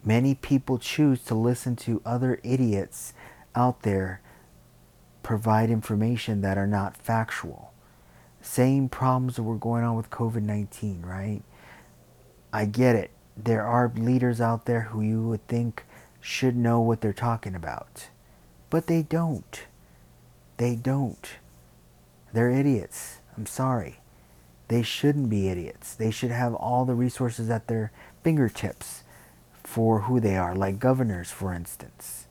Many 0.04 0.36
people 0.36 0.78
choose 0.78 1.24
to 1.26 1.36
listen 1.36 1.76
to 1.78 2.02
other 2.06 2.40
idiots 2.44 3.14
out 3.56 3.82
there 3.82 4.22
provide 5.24 5.70
information 5.70 6.40
that 6.40 6.58
are 6.58 6.68
not 6.68 6.96
factual. 6.96 7.74
Same 8.42 8.88
problems 8.88 9.36
that 9.36 9.44
were 9.44 9.58
going 9.58 9.84
on 9.84 9.98
with 9.98 10.10
COVID 10.10 10.44
19, 10.44 11.02
right? 11.02 11.42
I 12.54 12.64
get 12.64 12.96
it. 12.96 13.12
There 13.36 13.66
are 13.66 13.92
leaders 13.96 14.40
out 14.40 14.66
there 14.66 14.84
who 14.84 15.02
you 15.02 15.22
would 15.24 15.46
think 15.48 15.84
should 16.22 16.56
know 16.56 16.80
what 16.80 17.02
they're 17.02 17.14
talking 17.14 17.56
about, 17.56 18.08
but 18.70 18.88
they 18.88 19.02
don't. 19.04 19.66
They 20.58 20.76
don't. 20.76 21.30
They're 22.34 22.52
idiots. 22.52 23.18
I'm 23.38 23.46
sorry. 23.46 24.00
They 24.68 24.82
shouldn't 24.82 25.30
be 25.30 25.48
idiots. 25.48 25.96
They 25.96 26.12
should 26.12 26.32
have 26.32 26.54
all 26.54 26.84
the 26.86 26.96
resources 26.96 27.50
at 27.50 27.68
their 27.68 27.92
fingertips 28.24 29.04
for 29.64 30.02
who 30.02 30.20
they 30.20 30.36
are, 30.36 30.56
like 30.56 30.80
governors, 30.80 31.32
for 31.32 31.54
instance. 31.54 32.28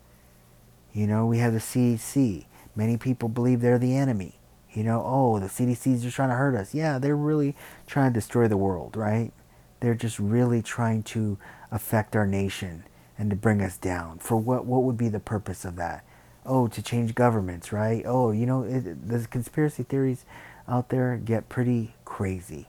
You 0.93 1.07
know, 1.07 1.27
we 1.27 1.39
have 1.39 1.53
the 1.53 1.59
CDC. 1.59 2.47
Many 2.75 2.97
people 2.97 3.29
believe 3.29 3.61
they're 3.61 3.79
the 3.79 3.97
enemy. 3.97 4.39
You 4.73 4.85
know, 4.85 5.03
oh, 5.05 5.39
the 5.39 5.47
CDC 5.47 5.95
is 5.95 6.03
just 6.03 6.17
trying 6.17 6.29
to 6.29 6.35
hurt 6.35 6.55
us. 6.55 6.75
Yeah, 6.75 6.99
they're 6.99 7.17
really 7.17 7.57
trying 7.87 8.13
to 8.13 8.19
destroy 8.19 8.49
the 8.49 8.57
world, 8.59 8.97
right? 8.97 9.33
They're 9.81 9.95
just 9.95 10.19
really 10.19 10.61
trying 10.61 11.03
to 11.05 11.39
affect 11.71 12.15
our 12.15 12.27
nation 12.27 12.85
and 13.19 13.31
to 13.31 13.37
bring 13.37 13.63
us 13.63 13.77
down. 13.77 14.19
For 14.19 14.37
what? 14.37 14.67
What 14.67 14.83
would 14.83 14.97
be 14.97 15.09
the 15.09 15.21
purpose 15.21 15.65
of 15.65 15.77
that? 15.77 16.05
Oh, 16.45 16.69
to 16.69 16.83
change 16.83 17.15
governments, 17.15 17.73
right? 17.73 18.05
Oh, 18.07 18.31
you 18.31 18.47
know, 18.47 18.63
it, 18.63 19.09
the 19.09 19.27
conspiracy 19.27 19.83
theories 19.83 20.25
out 20.69 20.91
there 20.91 21.17
get 21.17 21.49
pretty 21.49 21.95
crazy. 22.05 22.69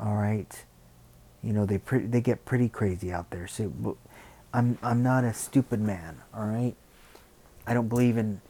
All 0.00 0.14
right, 0.14 0.64
you 1.42 1.52
know 1.52 1.66
they 1.66 1.78
pretty, 1.78 2.06
they 2.06 2.20
get 2.20 2.44
pretty 2.44 2.68
crazy 2.68 3.12
out 3.12 3.30
there. 3.30 3.46
So, 3.46 3.96
I'm 4.52 4.78
I'm 4.82 5.02
not 5.02 5.24
a 5.24 5.34
stupid 5.34 5.80
man. 5.80 6.22
All 6.34 6.46
right, 6.46 6.74
I 7.66 7.74
don't 7.74 7.88
believe 7.88 8.16
in 8.16 8.40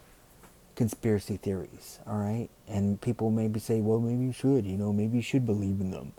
conspiracy 0.77 1.37
theories. 1.37 1.99
All 2.07 2.19
right, 2.19 2.49
and 2.69 3.01
people 3.01 3.31
maybe 3.31 3.59
say, 3.59 3.81
well, 3.81 4.01
maybe 4.01 4.25
you 4.25 4.33
should. 4.33 4.65
You 4.65 4.77
know, 4.77 4.93
maybe 4.93 5.17
you 5.17 5.23
should 5.23 5.45
believe 5.47 5.81
in 5.81 5.91
them. 5.91 6.13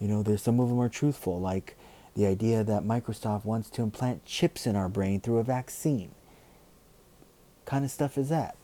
You 0.00 0.08
know, 0.08 0.22
there's 0.22 0.42
some 0.42 0.60
of 0.60 0.68
them 0.68 0.80
are 0.80 0.88
truthful, 0.88 1.40
like 1.40 1.76
the 2.18 2.26
idea 2.26 2.64
that 2.64 2.82
Microsoft 2.82 3.44
wants 3.44 3.70
to 3.70 3.80
implant 3.80 4.24
chips 4.24 4.66
in 4.66 4.74
our 4.74 4.88
brain 4.88 5.20
through 5.20 5.38
a 5.38 5.44
vaccine. 5.44 6.10
Kind 7.64 7.84
of 7.84 7.92
stuff 7.92 8.18
is 8.18 8.28
that? 8.28 8.56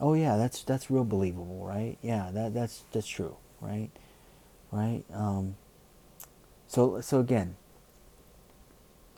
Oh 0.00 0.14
yeah, 0.14 0.36
that's 0.36 0.62
that's 0.62 0.88
real 0.88 1.02
believable, 1.02 1.66
right? 1.66 1.98
Yeah, 2.00 2.30
that 2.32 2.54
that's 2.54 2.84
that's 2.92 3.08
true, 3.08 3.36
right? 3.60 3.90
Right? 4.70 5.02
Um, 5.12 5.56
so 6.68 7.00
so 7.00 7.18
again, 7.18 7.56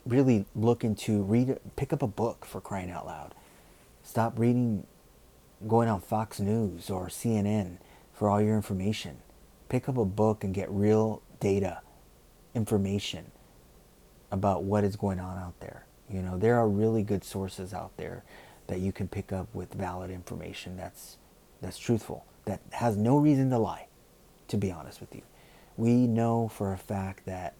really 0.03 0.47
look 0.55 0.83
into 0.83 1.21
read 1.21 1.59
pick 1.75 1.93
up 1.93 2.01
a 2.01 2.07
book 2.07 2.45
for 2.45 2.59
crying 2.59 2.89
out 2.89 3.05
loud. 3.05 3.35
Stop 4.01 4.39
reading 4.39 4.87
going 5.67 5.87
on 5.87 6.01
Fox 6.01 6.39
News 6.39 6.89
or 6.89 7.05
CNN 7.05 7.77
for 8.13 8.31
all 8.31 8.41
your 8.41 8.55
information. 8.55 9.17
Pick 9.69 9.87
up 9.87 9.95
a 9.95 10.05
book 10.05 10.43
and 10.43 10.55
get 10.55 10.71
real 10.71 11.21
data, 11.39 11.81
information 12.55 13.27
about 14.33 14.63
what 14.63 14.83
is 14.83 14.95
going 14.95 15.19
on 15.19 15.37
out 15.37 15.57
there. 15.59 15.85
You 16.09 16.21
know, 16.23 16.37
there 16.37 16.57
are 16.57 16.67
really 16.67 17.03
good 17.03 17.23
sources 17.23 17.73
out 17.73 17.95
there 17.97 18.23
that 18.67 18.79
you 18.79 18.91
can 18.91 19.07
pick 19.07 19.31
up 19.31 19.47
with 19.53 19.73
valid 19.73 20.09
information 20.09 20.75
that's 20.75 21.17
that's 21.61 21.77
truthful, 21.77 22.25
that 22.45 22.59
has 22.71 22.97
no 22.97 23.17
reason 23.17 23.49
to 23.51 23.57
lie, 23.59 23.87
to 24.49 24.57
be 24.57 24.71
honest 24.71 24.99
with 24.99 25.15
you. 25.15 25.21
We 25.77 26.07
know 26.07 26.49
for 26.49 26.73
a 26.73 26.77
fact 26.77 27.25
that, 27.25 27.53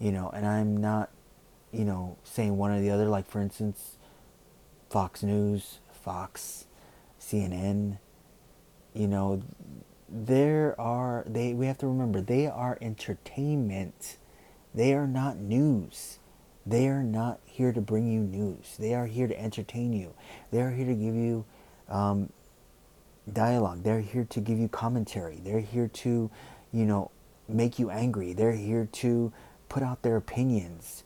you 0.00 0.10
know, 0.10 0.30
and 0.30 0.44
I'm 0.44 0.76
not, 0.78 1.10
you 1.70 1.84
know, 1.84 2.16
saying 2.24 2.56
one 2.56 2.72
or 2.72 2.80
the 2.80 2.90
other, 2.90 3.06
like 3.06 3.28
for 3.28 3.40
instance, 3.40 3.96
Fox 4.90 5.22
News, 5.22 5.78
Fox, 5.92 6.66
CNN, 7.20 7.98
you 8.94 9.06
know, 9.06 9.42
there 10.08 10.74
are 10.80 11.24
they 11.26 11.52
we 11.52 11.66
have 11.66 11.78
to 11.78 11.86
remember 11.86 12.22
they 12.22 12.46
are 12.46 12.78
entertainment. 12.80 14.16
They 14.74 14.94
are 14.94 15.06
not 15.06 15.38
news. 15.38 16.18
They 16.66 16.88
are 16.88 17.02
not 17.02 17.40
here 17.44 17.72
to 17.72 17.80
bring 17.80 18.10
you 18.10 18.20
news. 18.20 18.76
They 18.78 18.94
are 18.94 19.06
here 19.06 19.28
to 19.28 19.40
entertain 19.40 19.92
you. 19.92 20.14
They 20.50 20.60
are 20.60 20.70
here 20.70 20.86
to 20.86 20.94
give 20.94 21.14
you 21.14 21.44
um, 21.88 22.30
dialogue. 23.30 23.82
They're 23.82 24.00
here 24.00 24.26
to 24.30 24.40
give 24.40 24.58
you 24.58 24.68
commentary. 24.68 25.40
They're 25.42 25.60
here 25.60 25.88
to, 25.88 26.30
you 26.72 26.84
know, 26.84 27.10
make 27.48 27.78
you 27.78 27.90
angry. 27.90 28.32
They're 28.32 28.52
here 28.52 28.88
to 28.92 29.32
put 29.68 29.82
out 29.82 30.02
their 30.02 30.16
opinions. 30.16 31.04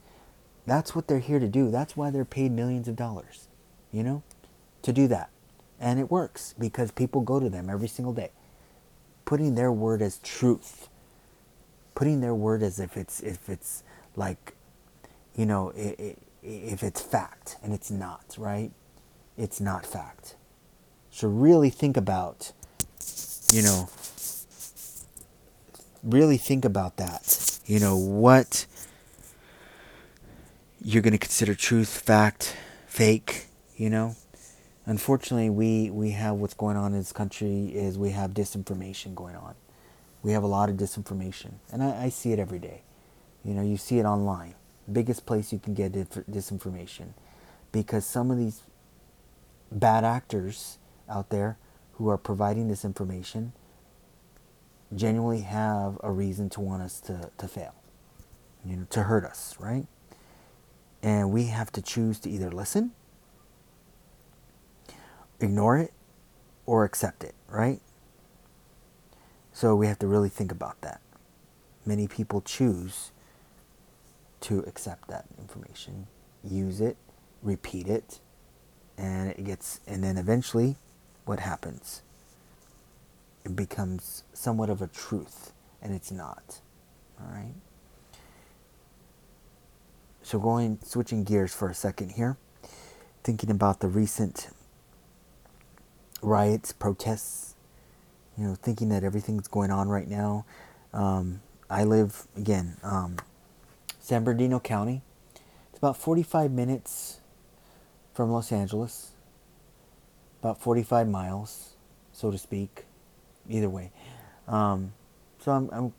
That's 0.66 0.94
what 0.94 1.08
they're 1.08 1.18
here 1.18 1.40
to 1.40 1.48
do. 1.48 1.70
That's 1.70 1.96
why 1.96 2.10
they're 2.10 2.24
paid 2.24 2.52
millions 2.52 2.88
of 2.88 2.96
dollars, 2.96 3.48
you 3.90 4.02
know, 4.02 4.22
to 4.82 4.92
do 4.92 5.08
that. 5.08 5.30
And 5.80 5.98
it 5.98 6.10
works 6.10 6.54
because 6.58 6.90
people 6.90 7.22
go 7.22 7.40
to 7.40 7.48
them 7.48 7.70
every 7.70 7.88
single 7.88 8.12
day, 8.12 8.30
putting 9.24 9.54
their 9.54 9.72
word 9.72 10.02
as 10.02 10.18
truth, 10.18 10.88
putting 11.98 12.20
their 12.20 12.34
word 12.34 12.62
as 12.62 12.78
if 12.78 12.96
it's 12.96 13.20
if 13.20 13.48
it's 13.48 13.82
like 14.14 14.54
you 15.34 15.44
know, 15.44 15.72
if 15.76 16.82
it's 16.84 17.00
fact 17.00 17.56
and 17.60 17.72
it's 17.72 17.90
not, 17.90 18.36
right? 18.38 18.70
It's 19.36 19.60
not 19.60 19.84
fact. 19.84 20.36
So 21.10 21.26
really 21.26 21.70
think 21.70 21.96
about, 21.96 22.52
you 23.52 23.62
know, 23.62 23.88
really 26.04 26.36
think 26.36 26.64
about 26.64 26.98
that. 26.98 27.60
You 27.66 27.80
know, 27.80 27.96
what 27.96 28.66
you're 30.80 31.02
going 31.02 31.12
to 31.12 31.18
consider 31.18 31.56
truth, 31.56 31.88
fact, 31.88 32.56
fake, 32.86 33.46
you 33.76 33.90
know? 33.90 34.14
Unfortunately, 34.86 35.50
we, 35.50 35.90
we 35.90 36.12
have 36.12 36.36
what's 36.36 36.54
going 36.54 36.76
on 36.76 36.92
in 36.92 36.98
this 36.98 37.12
country 37.12 37.66
is 37.74 37.98
we 37.98 38.10
have 38.10 38.32
disinformation 38.32 39.16
going 39.16 39.34
on. 39.34 39.56
We 40.28 40.34
have 40.34 40.42
a 40.42 40.46
lot 40.46 40.68
of 40.68 40.76
disinformation. 40.76 41.54
And 41.72 41.82
I, 41.82 42.04
I 42.04 42.08
see 42.10 42.32
it 42.32 42.38
every 42.38 42.58
day. 42.58 42.82
You 43.42 43.54
know, 43.54 43.62
you 43.62 43.78
see 43.78 43.98
it 43.98 44.04
online 44.04 44.56
biggest 44.92 45.24
place 45.24 45.54
you 45.54 45.58
can 45.58 45.72
get 45.72 45.92
disinformation 45.92 47.14
because 47.72 48.04
some 48.04 48.30
of 48.30 48.36
these 48.36 48.60
bad 49.72 50.04
actors 50.04 50.76
out 51.08 51.30
there 51.30 51.56
who 51.94 52.10
are 52.10 52.18
providing 52.18 52.68
this 52.68 52.84
information 52.84 53.54
genuinely 54.94 55.40
have 55.40 55.98
a 56.02 56.12
reason 56.12 56.50
to 56.50 56.60
want 56.60 56.82
us 56.82 57.00
to, 57.00 57.30
to 57.38 57.48
fail, 57.48 57.74
you 58.66 58.76
know, 58.76 58.86
to 58.90 59.04
hurt 59.04 59.24
us, 59.24 59.56
right? 59.58 59.86
And 61.02 61.30
we 61.30 61.44
have 61.44 61.72
to 61.72 61.80
choose 61.80 62.18
to 62.20 62.30
either 62.30 62.50
listen, 62.50 62.92
ignore 65.40 65.78
it, 65.78 65.94
or 66.66 66.84
accept 66.84 67.24
it, 67.24 67.34
right? 67.48 67.80
So 69.58 69.74
we 69.74 69.88
have 69.88 69.98
to 69.98 70.06
really 70.06 70.28
think 70.28 70.52
about 70.52 70.80
that. 70.82 71.00
Many 71.84 72.06
people 72.06 72.40
choose 72.40 73.10
to 74.42 74.60
accept 74.60 75.08
that 75.08 75.24
information, 75.36 76.06
use 76.44 76.80
it, 76.80 76.96
repeat 77.42 77.88
it, 77.88 78.20
and 78.96 79.30
it 79.30 79.42
gets, 79.42 79.80
and 79.84 80.04
then 80.04 80.16
eventually, 80.16 80.76
what 81.24 81.40
happens? 81.40 82.02
It 83.44 83.56
becomes 83.56 84.22
somewhat 84.32 84.70
of 84.70 84.80
a 84.80 84.86
truth, 84.86 85.52
and 85.82 85.92
it's 85.92 86.12
not. 86.12 86.60
All 87.20 87.26
right. 87.28 87.54
So 90.22 90.38
going, 90.38 90.78
switching 90.84 91.24
gears 91.24 91.52
for 91.52 91.68
a 91.68 91.74
second 91.74 92.10
here, 92.10 92.36
thinking 93.24 93.50
about 93.50 93.80
the 93.80 93.88
recent 93.88 94.50
riots, 96.22 96.70
protests, 96.70 97.56
you 98.38 98.46
know, 98.46 98.54
thinking 98.54 98.88
that 98.90 99.04
everything's 99.04 99.48
going 99.48 99.70
on 99.70 99.88
right 99.88 100.08
now. 100.08 100.44
Um, 100.92 101.40
I 101.68 101.84
live 101.84 102.26
again 102.36 102.76
um, 102.82 103.16
San 103.98 104.24
Bernardino 104.24 104.60
County. 104.60 105.02
It's 105.70 105.78
about 105.78 105.96
45 105.96 106.50
minutes 106.50 107.20
from 108.14 108.30
Los 108.30 108.52
Angeles, 108.52 109.12
about 110.40 110.60
45 110.60 111.08
miles, 111.08 111.74
so 112.12 112.30
to 112.30 112.38
speak, 112.38 112.84
either 113.48 113.68
way. 113.68 113.90
Um, 114.46 114.92
so 115.38 115.52
I'm, 115.52 115.68
I'm 115.72 115.92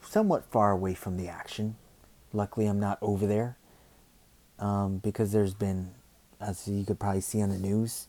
somewhat 0.00 0.44
far 0.50 0.70
away 0.70 0.94
from 0.94 1.16
the 1.16 1.28
action. 1.28 1.76
Luckily, 2.32 2.66
I'm 2.66 2.80
not 2.80 2.98
over 3.02 3.26
there 3.26 3.56
um, 4.58 4.98
because 4.98 5.32
there's 5.32 5.54
been 5.54 5.90
as 6.40 6.66
you 6.66 6.84
could 6.84 6.98
probably 6.98 7.20
see 7.20 7.42
on 7.42 7.50
the 7.50 7.58
news, 7.58 8.06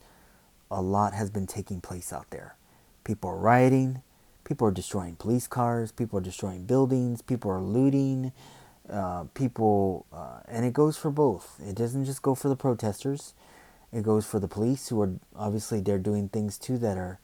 a 0.69 0.81
lot 0.81 1.13
has 1.13 1.29
been 1.29 1.47
taking 1.47 1.81
place 1.81 2.13
out 2.13 2.29
there. 2.29 2.55
People 3.03 3.31
are 3.31 3.37
rioting, 3.37 4.01
people 4.43 4.67
are 4.67 4.71
destroying 4.71 5.15
police 5.15 5.47
cars, 5.47 5.91
people 5.91 6.19
are 6.19 6.23
destroying 6.23 6.65
buildings, 6.65 7.21
people 7.21 7.51
are 7.51 7.61
looting, 7.61 8.31
uh, 8.89 9.25
people, 9.33 10.05
uh, 10.13 10.39
and 10.47 10.65
it 10.65 10.73
goes 10.73 10.97
for 10.97 11.11
both. 11.11 11.59
It 11.65 11.75
doesn't 11.75 12.05
just 12.05 12.21
go 12.21 12.35
for 12.35 12.49
the 12.49 12.55
protesters. 12.55 13.33
It 13.91 14.03
goes 14.03 14.25
for 14.25 14.39
the 14.39 14.47
police 14.47 14.89
who 14.89 15.01
are 15.01 15.11
obviously 15.35 15.81
they're 15.81 15.99
doing 15.99 16.29
things 16.29 16.57
too 16.57 16.77
that 16.79 16.97
are, 16.97 17.19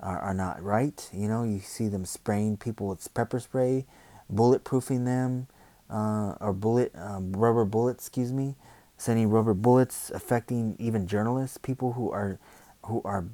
are, 0.00 0.18
are 0.18 0.34
not 0.34 0.62
right. 0.62 1.08
You 1.12 1.28
know, 1.28 1.44
you 1.44 1.60
see 1.60 1.88
them 1.88 2.04
spraying 2.04 2.56
people 2.56 2.88
with 2.88 3.12
pepper 3.14 3.40
spray, 3.40 3.86
bulletproofing 4.32 5.04
them, 5.04 5.46
uh, 5.90 6.34
or 6.40 6.52
bullet 6.52 6.92
um, 6.96 7.32
rubber 7.32 7.64
bullets, 7.64 8.06
excuse 8.06 8.32
me, 8.32 8.56
sending 8.96 9.30
rubber 9.30 9.54
bullets, 9.54 10.10
affecting 10.10 10.76
even 10.78 11.06
journalists, 11.06 11.58
people 11.58 11.92
who 11.94 12.10
are 12.10 12.38
who 12.86 13.02
are 13.04 13.26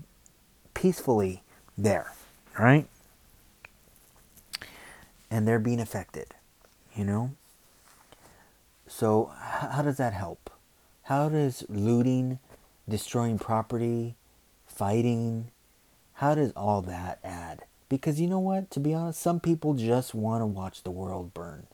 peacefully 0.75 1.43
there, 1.76 2.12
right? 2.59 2.87
And 5.31 5.47
they're 5.47 5.59
being 5.59 5.81
affected, 5.81 6.35
you 6.95 7.04
know. 7.04 7.33
So 8.87 9.33
how 9.37 9.83
does 9.83 9.97
that 9.97 10.12
help? 10.12 10.50
How 11.04 11.28
does 11.28 11.64
looting, 11.69 12.38
destroying 12.88 13.38
property, 13.38 14.14
fighting, 14.66 15.50
how 16.14 16.35
does 16.35 16.52
all 16.52 16.81
that 16.83 17.19
add? 17.25 17.64
Because 17.88 18.21
you 18.21 18.28
know 18.28 18.38
what? 18.38 18.71
To 18.71 18.81
be 18.81 18.95
honest, 18.95 19.21
some 19.21 19.40
people 19.40 19.75
just 19.75 20.14
want 20.14 20.43
to 20.43 20.47
watch 20.47 20.83
the 20.83 20.90
world 20.90 21.35
burn. 21.35 21.66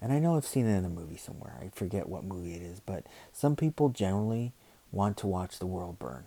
And 0.00 0.12
I 0.12 0.18
know 0.18 0.36
I've 0.36 0.44
seen 0.44 0.66
it 0.66 0.76
in 0.76 0.84
a 0.84 0.90
movie 0.90 1.16
somewhere. 1.16 1.54
I 1.60 1.70
forget 1.74 2.08
what 2.08 2.24
movie 2.24 2.54
it 2.54 2.62
is, 2.62 2.80
but 2.80 3.06
some 3.32 3.56
people 3.56 3.88
generally 3.88 4.52
want 4.92 5.16
to 5.18 5.26
watch 5.26 5.58
the 5.58 5.66
world 5.66 5.98
burn. 5.98 6.24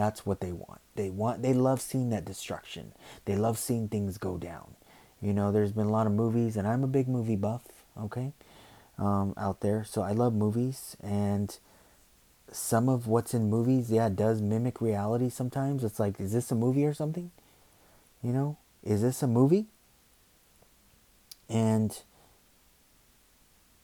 That's 0.00 0.24
what 0.24 0.40
they 0.40 0.50
want. 0.50 0.80
They 0.94 1.10
want 1.10 1.42
they 1.42 1.52
love 1.52 1.78
seeing 1.78 2.08
that 2.08 2.24
destruction. 2.24 2.94
They 3.26 3.36
love 3.36 3.58
seeing 3.58 3.86
things 3.86 4.16
go 4.16 4.38
down. 4.38 4.74
You 5.20 5.34
know, 5.34 5.52
there's 5.52 5.72
been 5.72 5.88
a 5.88 5.90
lot 5.90 6.06
of 6.06 6.14
movies 6.14 6.56
and 6.56 6.66
I'm 6.66 6.82
a 6.82 6.86
big 6.86 7.06
movie 7.06 7.36
buff, 7.36 7.64
okay? 8.00 8.32
Um, 8.98 9.34
out 9.36 9.60
there. 9.60 9.84
So 9.84 10.00
I 10.00 10.12
love 10.12 10.32
movies 10.32 10.96
and 11.02 11.54
some 12.50 12.88
of 12.88 13.08
what's 13.08 13.34
in 13.34 13.50
movies, 13.50 13.90
yeah, 13.90 14.08
does 14.08 14.40
mimic 14.40 14.80
reality 14.80 15.28
sometimes. 15.28 15.84
It's 15.84 16.00
like, 16.00 16.18
is 16.18 16.32
this 16.32 16.50
a 16.50 16.54
movie 16.54 16.86
or 16.86 16.94
something? 16.94 17.30
You 18.22 18.32
know, 18.32 18.56
is 18.82 19.02
this 19.02 19.22
a 19.22 19.26
movie? 19.26 19.66
And 21.50 21.94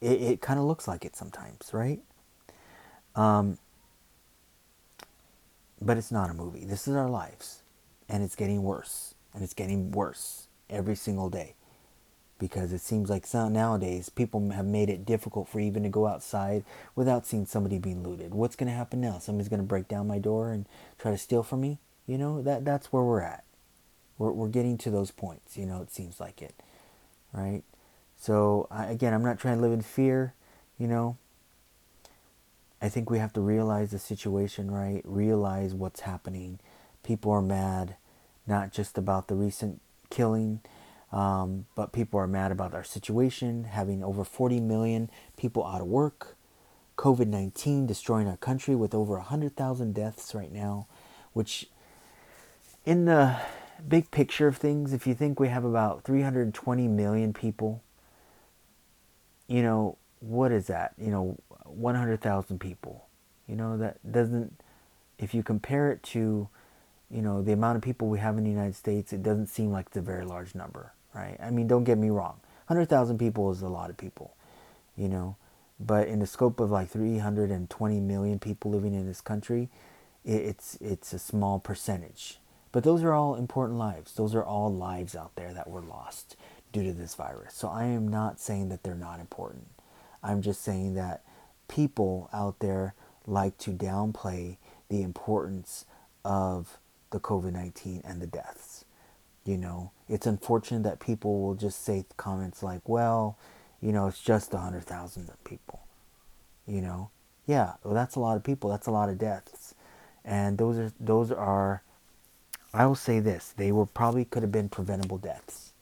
it, 0.00 0.23
it 0.23 0.40
kind 0.40 0.58
of 0.58 0.64
looks 0.64 0.88
like 0.88 1.04
it 1.04 1.14
sometimes, 1.14 1.75
right? 1.75 2.00
Um, 3.14 3.58
but 5.80 5.97
it's 5.97 6.12
not 6.12 6.30
a 6.30 6.35
movie. 6.35 6.64
This 6.64 6.88
is 6.88 6.95
our 6.95 7.09
lives. 7.09 7.62
And 8.09 8.23
it's 8.23 8.37
getting 8.37 8.62
worse. 8.62 9.14
And 9.35 9.42
it's 9.42 9.54
getting 9.54 9.90
worse 9.90 10.49
every 10.71 10.97
single 10.97 11.28
day 11.28 11.54
because 12.38 12.73
it 12.73 12.80
seems 12.80 13.09
like 13.09 13.26
nowadays 13.33 14.09
people 14.09 14.50
have 14.50 14.66
made 14.66 14.90
it 14.90 15.06
difficult 15.06 15.49
for 15.49 15.61
even 15.61 15.83
to 15.83 15.88
go 15.88 16.06
outside 16.06 16.64
without 16.95 17.26
seeing 17.26 17.47
somebody 17.47 17.78
being 17.78 18.02
looted. 18.02 18.35
What's 18.35 18.56
going 18.56 18.68
to 18.68 18.76
happen 18.76 19.00
now? 19.00 19.18
Somebody's 19.18 19.49
going 19.49 19.61
to 19.61 19.66
break 19.66 19.88
down 19.88 20.06
my 20.06 20.18
door 20.18 20.52
and 20.52 20.66
try 20.99 21.11
to 21.11 21.18
steal 21.18 21.42
from 21.42 21.62
me? 21.62 21.78
You 22.06 22.18
know, 22.18 22.42
that 22.42 22.64
that's 22.64 22.92
where 22.92 23.02
we're 23.02 23.23
at. 23.23 23.45
We're 24.18 24.33
we're 24.33 24.49
getting 24.49 24.78
to 24.78 24.90
those 24.90 25.11
points, 25.11 25.56
you 25.56 25.66
know, 25.66 25.83
it 25.83 25.90
seems 25.90 26.21
like 26.21 26.40
it. 26.40 26.54
Right? 27.33 27.62
So, 28.18 28.66
I, 28.71 28.87
again, 28.87 29.12
I'm 29.12 29.25
not 29.25 29.38
trying 29.38 29.56
to 29.56 29.62
live 29.62 29.73
in 29.73 29.83
fear, 29.83 30.35
you 30.78 30.87
know. 30.87 31.16
I 32.80 32.88
think 32.88 33.11
we 33.11 33.18
have 33.18 33.33
to 33.35 33.40
realize 33.40 33.90
the 33.90 33.99
situation, 33.99 34.71
right? 34.71 35.02
Realize 35.04 35.75
what's 35.75 36.00
happening. 36.00 36.61
People 37.02 37.33
are 37.33 37.42
mad, 37.42 37.97
not 38.47 38.73
just 38.73 38.99
about 38.99 39.29
the 39.29 39.35
recent 39.35 39.81
killing, 40.11 40.61
um, 41.12 41.66
but 41.74 41.92
people 41.92 42.20
are 42.20 42.27
mad 42.27 42.53
about 42.53 42.74
our 42.74 42.85
situation, 42.85 43.64
having 43.64 44.05
over 44.05 44.24
40 44.24 44.61
million 44.61 45.11
people 45.37 45.64
out 45.64 45.81
of 45.81 45.87
work, 45.87 46.37
COVID 46.96 47.29
19 47.29 47.87
destroying 47.87 48.27
our 48.29 48.37
country 48.37 48.74
with 48.74 48.94
over 48.94 49.14
100,000 49.14 49.94
deaths 49.94 50.35
right 50.35 50.53
now, 50.53 50.87
which, 51.33 51.68
in 52.85 53.05
the 53.05 53.37
big 53.87 54.11
picture 54.11 54.48
of 54.48 54.57
things, 54.57 54.92
if 54.92 55.07
you 55.07 55.14
think 55.14 55.38
we 55.38 55.48
have 55.48 55.64
about 55.64 56.05
320 56.05 56.88
million 56.88 57.33
people, 57.33 57.83
you 59.46 59.62
know, 59.62 59.96
what 60.20 60.50
is 60.50 60.66
that? 60.66 60.94
You 60.98 61.11
know, 61.11 61.38
100,000 61.70 62.59
people. 62.59 63.07
You 63.46 63.57
know, 63.57 63.76
that 63.79 63.98
doesn't, 64.11 64.61
if 65.18 65.35
you 65.35 65.42
compare 65.42 65.90
it 65.90 66.02
to, 66.05 66.48
you 67.11 67.22
know, 67.22 67.42
the 67.42 67.52
amount 67.52 67.76
of 67.76 67.83
people 67.83 68.09
we 68.09 68.18
have 68.18 68.37
in 68.38 68.44
the 68.44 68.50
United 68.50 68.74
States, 68.74 69.12
it 69.12 69.22
doesn't 69.22 69.46
seem 69.46 69.70
like 69.70 69.87
it's 69.87 69.96
a 69.96 70.02
very 70.02 70.24
large 70.24 70.55
number 70.55 70.92
right? 71.16 71.37
I 71.42 71.50
mean, 71.50 71.66
don't 71.66 71.85
get 71.85 71.98
me 71.98 72.11
wrong. 72.11 72.40
100,000 72.66 73.18
people 73.18 73.50
is 73.50 73.62
a 73.62 73.68
lot 73.68 73.90
of 73.90 73.96
people, 73.96 74.37
you 74.96 75.09
know. 75.09 75.37
But 75.81 76.09
in 76.09 76.20
the 76.20 76.26
scope 76.26 76.61
of 76.61 76.70
like 76.70 76.88
320 76.90 78.00
million 78.00 78.38
people 78.38 78.70
living 78.70 78.94
in 78.94 79.07
this 79.07 79.20
country, 79.20 79.68
it's 80.24 80.76
it's 80.81 81.12
a 81.12 81.18
small 81.18 81.59
percentage. 81.59 82.38
But 82.72 82.83
those 82.83 83.02
are 83.02 83.12
all 83.12 83.37
important 83.37 83.79
lives. 83.79 84.14
Those 84.14 84.35
are 84.35 84.44
all 84.44 84.72
lives 84.72 85.14
out 85.14 85.37
there 85.37 85.52
that 85.55 85.68
were 85.68 85.81
lost 85.83 86.37
due 86.72 86.83
to 86.83 86.92
this 86.92 87.14
virus. 87.14 87.55
So 87.55 87.68
I 87.68 87.85
am 87.85 88.09
not 88.09 88.40
saying 88.40 88.68
that 88.70 88.83
they're 88.83 88.94
not 88.94 89.20
important. 89.20 89.66
I'm 90.22 90.42
just 90.42 90.62
saying 90.62 90.94
that 90.94 91.22
people 91.68 92.29
out 92.33 92.59
there 92.61 92.94
like 93.26 93.59
to 93.59 93.70
downplay 93.70 94.57
the 94.88 95.02
importance 95.02 95.85
of 96.24 96.79
the 97.11 97.20
COVID 97.20 97.52
19 97.52 98.02
and 98.05 98.20
the 98.20 98.26
deaths. 98.26 98.85
You 99.44 99.57
know, 99.57 99.92
it's 100.09 100.26
unfortunate 100.26 100.83
that 100.83 100.98
people 101.00 101.40
will 101.40 101.55
just 101.55 101.85
say 101.85 102.05
comments 102.16 102.62
like, 102.62 102.88
well, 102.88 103.38
you 103.81 103.92
know, 103.92 104.09
it's 104.09 104.20
just 104.20 104.52
100,000 104.52 105.31
people. 105.44 105.81
You 106.66 106.81
know, 106.81 107.11
yeah, 107.46 107.74
well, 107.85 107.94
that's 107.94 108.16
a 108.16 108.20
lot 108.20 108.37
of 108.37 108.42
people. 108.42 108.70
That's 108.70 108.88
a 108.88 108.90
lot 108.90 109.09
of 109.09 109.18
deaths. 109.18 109.74
And 110.24 110.59
those 110.59 110.76
are, 110.79 110.92
those 110.98 111.31
are, 111.31 111.83
I 112.74 112.87
will 112.87 112.96
say 112.96 113.20
this, 113.20 113.55
they 113.57 113.70
were 113.70 113.87
probably 113.87 114.24
could 114.24 114.42
have 114.42 114.50
been 114.50 114.68
preventable 114.68 115.18
deaths. 115.18 115.72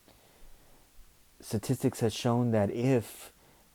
Statistics 1.40 2.00
has 2.00 2.14
shown 2.14 2.50
that 2.50 2.70
if 2.70 3.32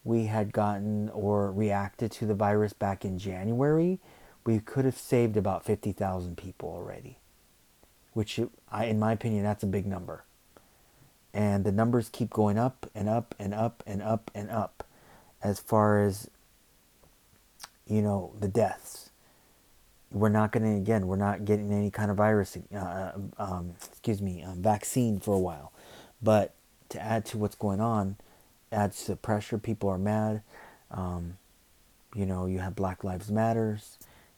we 0.09 0.25
had 0.25 0.51
gotten 0.51 1.09
or 1.09 1.51
reacted 1.51 2.11
to 2.11 2.25
the 2.25 2.33
virus 2.33 2.73
back 2.73 3.05
in 3.05 3.17
January, 3.17 3.99
we 4.45 4.59
could 4.59 4.83
have 4.83 4.97
saved 4.97 5.37
about 5.37 5.63
50,000 5.63 6.35
people 6.35 6.69
already 6.69 7.19
which 8.13 8.39
I, 8.71 8.85
in 8.85 8.99
my 8.99 9.13
opinion, 9.13 9.43
that's 9.43 9.63
a 9.63 9.67
big 9.67 9.85
number. 9.85 10.23
And 11.33 11.63
the 11.63 11.71
numbers 11.71 12.09
keep 12.11 12.31
going 12.31 12.57
up 12.57 12.89
and 12.95 13.07
up 13.07 13.35
and 13.39 13.53
up 13.53 13.83
and 13.85 14.01
up 14.01 14.31
and 14.33 14.49
up 14.49 14.83
as 15.41 15.59
far 15.59 16.03
as, 16.03 16.29
you 17.87 18.01
know, 18.01 18.33
the 18.39 18.47
deaths. 18.47 19.11
We're 20.11 20.29
not 20.29 20.51
going 20.51 20.63
to, 20.63 20.75
again, 20.75 21.07
we're 21.07 21.17
not 21.17 21.45
getting 21.45 21.71
any 21.71 21.91
kind 21.91 22.09
of 22.09 22.17
virus, 22.17 22.57
uh, 22.75 23.11
um, 23.37 23.75
excuse 23.89 24.21
me, 24.21 24.43
um, 24.43 24.61
vaccine 24.61 25.19
for 25.19 25.35
a 25.35 25.39
while. 25.39 25.71
But 26.21 26.55
to 26.89 26.99
add 26.99 27.25
to 27.27 27.37
what's 27.37 27.55
going 27.55 27.79
on, 27.79 28.17
adds 28.71 29.03
to 29.05 29.15
pressure. 29.15 29.57
People 29.57 29.89
are 29.89 29.97
mad. 29.97 30.41
Um, 30.91 31.37
you 32.15 32.25
know, 32.25 32.45
you 32.45 32.59
have 32.59 32.75
Black 32.75 33.03
Lives 33.03 33.31
Matters. 33.31 33.97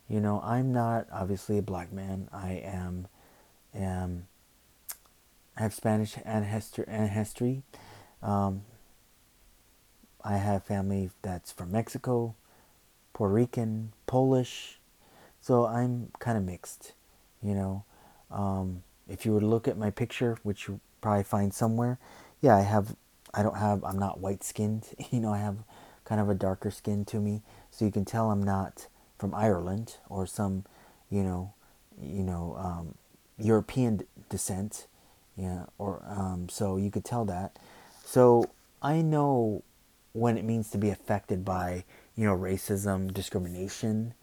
You 0.09 0.19
know, 0.19 0.41
I'm 0.43 0.73
not 0.73 1.07
obviously 1.11 1.57
a 1.57 1.61
black 1.61 1.93
man. 1.93 2.27
I 2.33 2.61
am 2.65 3.07
um, 3.73 4.23
I 5.57 5.63
have 5.63 5.73
Spanish 5.73 6.17
ancestry. 6.25 7.63
Um, 8.21 8.63
I 10.23 10.37
have 10.37 10.63
family 10.63 11.11
that's 11.21 11.51
from 11.51 11.71
Mexico, 11.71 12.35
Puerto 13.13 13.33
Rican, 13.33 13.93
Polish. 14.05 14.79
So 15.39 15.65
I'm 15.65 16.11
kind 16.19 16.37
of 16.37 16.43
mixed, 16.43 16.93
you 17.41 17.53
know. 17.53 17.83
Um, 18.29 18.83
if 19.07 19.25
you 19.25 19.33
were 19.33 19.39
to 19.39 19.45
look 19.45 19.67
at 19.67 19.77
my 19.77 19.89
picture, 19.89 20.37
which 20.43 20.67
you 20.67 20.79
probably 21.01 21.23
find 21.23 21.53
somewhere, 21.53 21.97
yeah, 22.41 22.55
I 22.55 22.61
have. 22.61 22.95
I 23.33 23.43
don't 23.43 23.57
have. 23.57 23.83
I'm 23.83 23.99
not 23.99 24.19
white 24.19 24.43
skinned. 24.43 24.87
You 25.11 25.19
know, 25.19 25.33
I 25.33 25.39
have 25.39 25.57
kind 26.05 26.21
of 26.21 26.29
a 26.29 26.33
darker 26.33 26.71
skin 26.71 27.05
to 27.05 27.19
me, 27.19 27.41
so 27.69 27.85
you 27.85 27.91
can 27.91 28.05
tell 28.05 28.31
I'm 28.31 28.43
not 28.43 28.87
from 29.17 29.35
Ireland 29.35 29.97
or 30.09 30.25
some, 30.25 30.65
you 31.09 31.23
know, 31.23 31.53
you 32.01 32.23
know, 32.23 32.55
um, 32.57 32.95
European 33.37 34.01
descent, 34.29 34.87
yeah, 35.35 35.65
or 35.77 36.03
um, 36.07 36.49
so 36.49 36.77
you 36.77 36.89
could 36.91 37.05
tell 37.05 37.25
that. 37.25 37.57
So 38.03 38.45
I 38.81 39.01
know 39.01 39.63
when 40.13 40.37
it 40.37 40.43
means 40.43 40.69
to 40.71 40.77
be 40.77 40.89
affected 40.89 41.45
by 41.45 41.83
you 42.15 42.25
know 42.25 42.35
racism, 42.35 43.13
discrimination, 43.13 44.13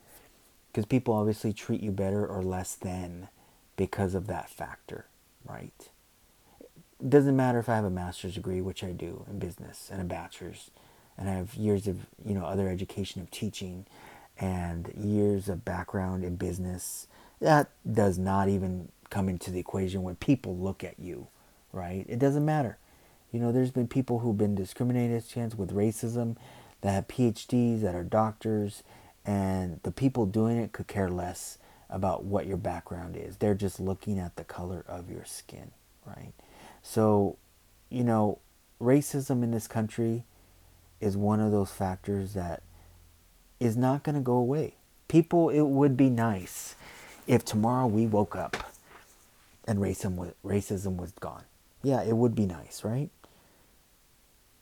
because 0.71 0.87
people 0.87 1.15
obviously 1.15 1.53
treat 1.53 1.81
you 1.81 1.91
better 1.91 2.27
or 2.27 2.43
less 2.43 2.75
than 2.75 3.29
because 3.77 4.15
of 4.15 4.27
that 4.27 4.51
factor, 4.51 5.07
right? 5.45 5.89
It 7.01 7.11
doesn't 7.11 7.37
matter 7.37 7.59
if 7.59 7.69
I 7.69 7.77
have 7.77 7.85
a 7.85 7.91
master's 7.91 8.35
degree, 8.35 8.61
which 8.61 8.83
I 8.83 8.93
do 8.93 9.25
in 9.31 9.39
business, 9.39 9.89
and 9.93 10.01
a 10.01 10.05
bachelor's, 10.05 10.71
and 11.17 11.29
I 11.29 11.35
have 11.35 11.55
years 11.55 11.87
of 11.87 12.07
you 12.25 12.35
know 12.35 12.45
other 12.45 12.69
education 12.69 13.21
of 13.21 13.31
teaching, 13.31 13.87
and 14.39 14.93
years 14.97 15.49
of 15.49 15.65
background 15.65 16.25
in 16.25 16.37
business, 16.37 17.07
that 17.41 17.71
does 17.91 18.19
not 18.19 18.49
even 18.49 18.89
come 19.11 19.29
into 19.29 19.51
the 19.51 19.59
equation 19.59 20.03
when 20.03 20.17
people 20.17 20.57
look 20.57 20.85
at 20.85 20.99
you, 20.99 21.29
right? 21.73 22.05
It 22.09 22.19
doesn't 22.19 22.45
matter. 22.45 22.79
You 23.33 23.41
know, 23.41 23.53
there's 23.53 23.71
been 23.71 23.89
people 23.89 24.21
who've 24.21 24.37
been 24.39 24.55
discriminated 24.55 25.25
against 25.31 25.59
with 25.59 25.75
racism 25.75 26.37
that 26.81 26.93
have 26.93 27.09
PhDs, 27.09 27.83
that 27.83 27.95
are 27.95 28.05
doctors, 28.05 28.83
and 29.25 29.81
the 29.83 29.91
people 29.91 30.27
doing 30.27 30.57
it 30.57 30.73
could 30.73 30.87
care 30.87 31.11
less 31.11 31.59
about 31.91 32.25
what 32.25 32.47
your 32.47 32.57
background 32.57 33.17
is. 33.17 33.37
They're 33.37 33.55
just 33.55 33.81
looking 33.81 34.19
at 34.19 34.37
the 34.37 34.45
color 34.45 34.85
of 34.87 35.11
your 35.11 35.25
skin, 35.25 35.73
right? 36.07 36.33
So, 36.83 37.37
you 37.91 38.05
know, 38.05 38.39
racism 38.81 39.43
in 39.43 39.51
this 39.51 39.67
country 39.67 40.25
is 41.01 41.17
one 41.17 41.41
of 41.41 41.53
those 41.53 41.71
factors 41.71 42.35
that 42.35 42.63
is 43.61 43.77
not 43.77 44.03
going 44.03 44.15
to 44.15 44.21
go 44.21 44.35
away. 44.35 44.75
People, 45.09 45.49
it 45.49 45.63
would 45.63 45.97
be 45.97 46.11
nice 46.11 46.75
if 47.27 47.45
tomorrow 47.45 47.87
we 47.87 48.07
woke 48.07 48.37
up 48.37 48.73
and 49.67 49.79
racism 49.79 50.17
was, 50.17 50.33
racism 50.45 50.97
was 50.97 51.13
gone. 51.13 51.45
Yeah, 51.83 52.03
it 52.03 52.17
would 52.17 52.35
be 52.35 52.47
nice, 52.47 52.85
right? 52.85 53.11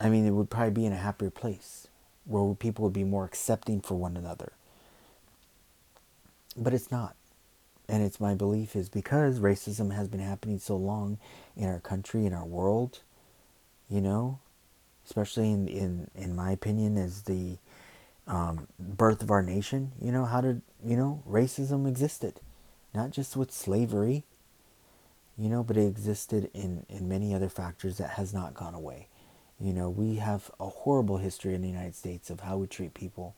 I 0.01 0.09
mean, 0.11 0.27
it 0.27 0.31
would 0.31 0.51
probably 0.51 0.73
be 0.73 0.87
in 0.87 0.93
a 0.93 0.97
happier 0.97 1.31
place 1.31 1.89
where 2.25 2.55
people 2.55 2.85
would 2.85 2.93
be 2.93 3.05
more 3.05 3.25
accepting 3.25 3.81
for 3.81 3.95
one 3.95 4.17
another. 4.17 4.53
But 6.57 6.75
it's 6.75 6.91
not. 6.91 7.15
And 7.89 8.03
it's 8.03 8.21
my 8.21 8.35
belief 8.35 8.75
is 8.75 8.89
because 8.89 9.39
racism 9.39 9.95
has 9.95 10.09
been 10.09 10.21
happening 10.21 10.59
so 10.59 10.77
long 10.77 11.19
in 11.57 11.69
our 11.69 11.81
country, 11.81 12.27
in 12.27 12.33
our 12.33 12.45
world, 12.45 13.01
you 13.89 14.01
know, 14.01 14.41
especially 15.05 15.53
in, 15.53 15.69
in, 15.69 16.11
in 16.15 16.35
my 16.35 16.51
opinion, 16.51 16.97
as 16.97 17.23
the 17.23 17.59
um, 18.27 18.67
birth 18.79 19.23
of 19.23 19.31
our 19.31 19.43
nation, 19.43 19.93
you 20.01 20.11
know, 20.11 20.25
how 20.25 20.41
did, 20.41 20.63
you 20.85 20.97
know, 20.97 21.23
racism 21.29 21.87
existed. 21.87 22.41
Not 22.93 23.11
just 23.13 23.37
with 23.37 23.53
slavery, 23.53 24.25
you 25.39 25.49
know, 25.49 25.63
but 25.63 25.77
it 25.77 25.87
existed 25.87 26.51
in, 26.55 26.87
in 26.89 27.09
many 27.09 27.35
other 27.35 27.49
factors 27.49 27.99
that 27.99 28.11
has 28.11 28.35
not 28.35 28.55
gone 28.55 28.75
away. 28.75 29.09
You 29.61 29.73
know, 29.73 29.89
we 29.89 30.17
have 30.17 30.51
a 30.59 30.67
horrible 30.67 31.19
history 31.19 31.55
in 31.55 31.63
the 31.63 31.69
United 31.69 31.95
States 31.95 32.31
of 32.31 32.41
how 32.41 32.57
we 32.57 32.67
treat 32.67 32.95
people, 32.95 33.35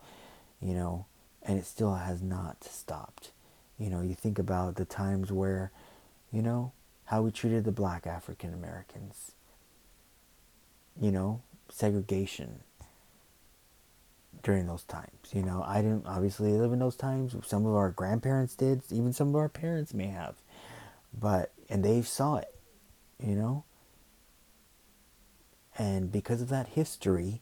you 0.61 0.75
know, 0.75 1.07
and 1.43 1.59
it 1.59 1.67
still 1.67 1.95
has 1.95 2.23
not 2.23 2.65
stopped. 2.65 3.31
You 3.79 3.91
know, 3.91 4.03
you 4.03 4.15
think 4.15 4.39
about 4.39 4.75
the 4.75 4.85
times 4.85 5.31
where, 5.31 5.71
you 6.33 6.43
know, 6.43 6.73
how 7.05 7.23
we 7.23 7.31
treated 7.31 7.65
the 7.65 7.73
black 7.73 8.07
African 8.07 8.53
Americans, 8.53 9.33
you 11.01 11.11
know, 11.11 11.43
segregation 11.71 12.61
during 14.43 14.67
those 14.67 14.83
times. 14.85 15.33
You 15.33 15.43
know, 15.43 15.65
I 15.67 15.81
didn't 15.81 16.07
obviously 16.07 16.53
live 16.53 16.73
in 16.73 16.81
those 16.81 16.97
times. 16.97 17.35
Some 17.47 17.67
of 17.67 17.75
our 17.75 17.91
grandparents 17.91 18.55
did, 18.55 18.83
even 18.91 19.13
some 19.13 19.29
of 19.29 19.37
our 19.37 19.49
parents 19.49 19.95
may 19.95 20.07
have. 20.07 20.37
But, 21.19 21.53
and 21.71 21.85
they 21.85 22.03
saw 22.03 22.37
it, 22.37 22.55
you 23.19 23.35
know. 23.35 23.65
And 25.79 26.11
because 26.11 26.43
of 26.43 26.49
that 26.49 26.69
history, 26.69 27.41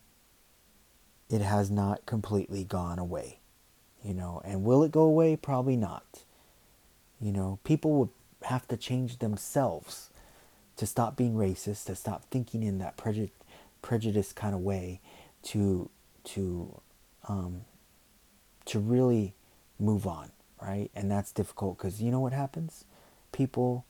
it 1.30 1.40
has 1.40 1.70
not 1.70 2.06
completely 2.06 2.62
gone 2.62 2.98
away, 2.98 3.40
you 4.04 4.14
know. 4.14 4.42
And 4.44 4.62
will 4.62 4.84
it 4.84 4.92
go 4.92 5.02
away? 5.02 5.36
Probably 5.36 5.76
not. 5.76 6.22
You 7.20 7.32
know, 7.32 7.58
people 7.64 7.92
would 7.94 8.08
have 8.42 8.68
to 8.68 8.76
change 8.76 9.18
themselves 9.18 10.10
to 10.76 10.86
stop 10.86 11.16
being 11.16 11.34
racist, 11.34 11.86
to 11.86 11.94
stop 11.94 12.24
thinking 12.30 12.62
in 12.62 12.78
that 12.78 12.96
prejudice, 12.96 13.30
prejudice 13.82 14.32
kind 14.32 14.54
of 14.54 14.60
way, 14.60 15.00
to 15.44 15.88
to 16.24 16.80
um, 17.28 17.62
to 18.66 18.78
really 18.78 19.34
move 19.78 20.06
on, 20.06 20.30
right? 20.60 20.90
And 20.94 21.10
that's 21.10 21.32
difficult 21.32 21.78
because 21.78 22.02
you 22.02 22.10
know 22.10 22.20
what 22.20 22.32
happens? 22.32 22.84
People 23.32 23.84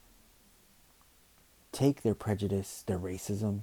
take 1.72 2.02
their 2.02 2.14
prejudice, 2.14 2.84
their 2.86 2.98
racism, 2.98 3.62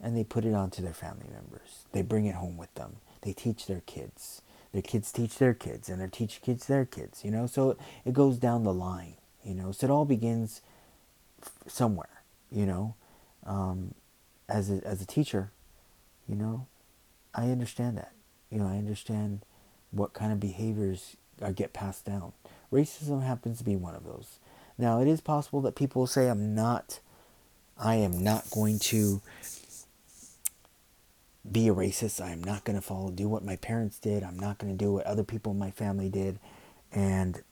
and 0.00 0.16
they 0.16 0.24
put 0.24 0.44
it 0.44 0.54
onto 0.54 0.82
their 0.82 0.94
family 0.94 1.28
members. 1.32 1.84
They 1.92 2.02
bring 2.02 2.26
it 2.26 2.36
home 2.36 2.56
with 2.56 2.72
them. 2.74 2.96
They 3.22 3.32
teach 3.32 3.66
their 3.66 3.82
kids. 3.86 4.42
Their 4.76 4.82
kids 4.82 5.10
teach 5.10 5.38
their 5.38 5.54
kids, 5.54 5.88
and 5.88 5.98
their 5.98 6.06
teach 6.06 6.42
kids 6.42 6.66
their 6.66 6.84
kids. 6.84 7.24
You 7.24 7.30
know, 7.30 7.46
so 7.46 7.78
it 8.04 8.12
goes 8.12 8.36
down 8.36 8.62
the 8.62 8.74
line. 8.74 9.14
You 9.42 9.54
know, 9.54 9.72
so 9.72 9.86
it 9.86 9.90
all 9.90 10.04
begins 10.04 10.60
somewhere. 11.66 12.20
You 12.52 12.66
know, 12.66 12.94
um, 13.46 13.94
as 14.50 14.70
a, 14.70 14.86
as 14.86 15.00
a 15.00 15.06
teacher, 15.06 15.50
you 16.28 16.34
know, 16.34 16.66
I 17.34 17.44
understand 17.44 17.96
that. 17.96 18.12
You 18.50 18.58
know, 18.58 18.66
I 18.66 18.76
understand 18.76 19.46
what 19.92 20.12
kind 20.12 20.30
of 20.30 20.40
behaviors 20.40 21.16
get 21.54 21.72
passed 21.72 22.04
down. 22.04 22.34
Racism 22.70 23.22
happens 23.22 23.56
to 23.56 23.64
be 23.64 23.76
one 23.76 23.94
of 23.94 24.04
those. 24.04 24.40
Now, 24.76 25.00
it 25.00 25.08
is 25.08 25.22
possible 25.22 25.62
that 25.62 25.74
people 25.74 26.06
say, 26.06 26.28
I'm 26.28 26.54
not, 26.54 27.00
I 27.78 27.94
am 27.94 28.22
not 28.22 28.50
going 28.50 28.78
to 28.80 29.22
be 31.50 31.68
a 31.68 31.74
racist. 31.74 32.20
I'm 32.20 32.42
not 32.42 32.64
going 32.64 32.76
to 32.76 32.82
follow, 32.82 33.10
do 33.10 33.28
what 33.28 33.44
my 33.44 33.56
parents 33.56 33.98
did. 33.98 34.22
I'm 34.22 34.38
not 34.38 34.58
going 34.58 34.76
to 34.76 34.84
do 34.84 34.92
what 34.92 35.06
other 35.06 35.24
people 35.24 35.52
in 35.52 35.58
my 35.58 35.70
family 35.70 36.08
did. 36.08 36.38
And 36.92 37.42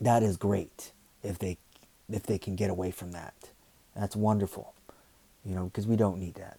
that 0.00 0.22
is 0.22 0.36
great 0.36 0.92
if 1.22 1.38
they, 1.38 1.58
if 2.10 2.24
they 2.24 2.38
can 2.38 2.56
get 2.56 2.70
away 2.70 2.90
from 2.90 3.12
that. 3.12 3.34
That's 3.94 4.16
wonderful, 4.16 4.74
you 5.44 5.54
know, 5.54 5.64
because 5.64 5.86
we 5.86 5.96
don't 5.96 6.18
need 6.18 6.34
that. 6.34 6.58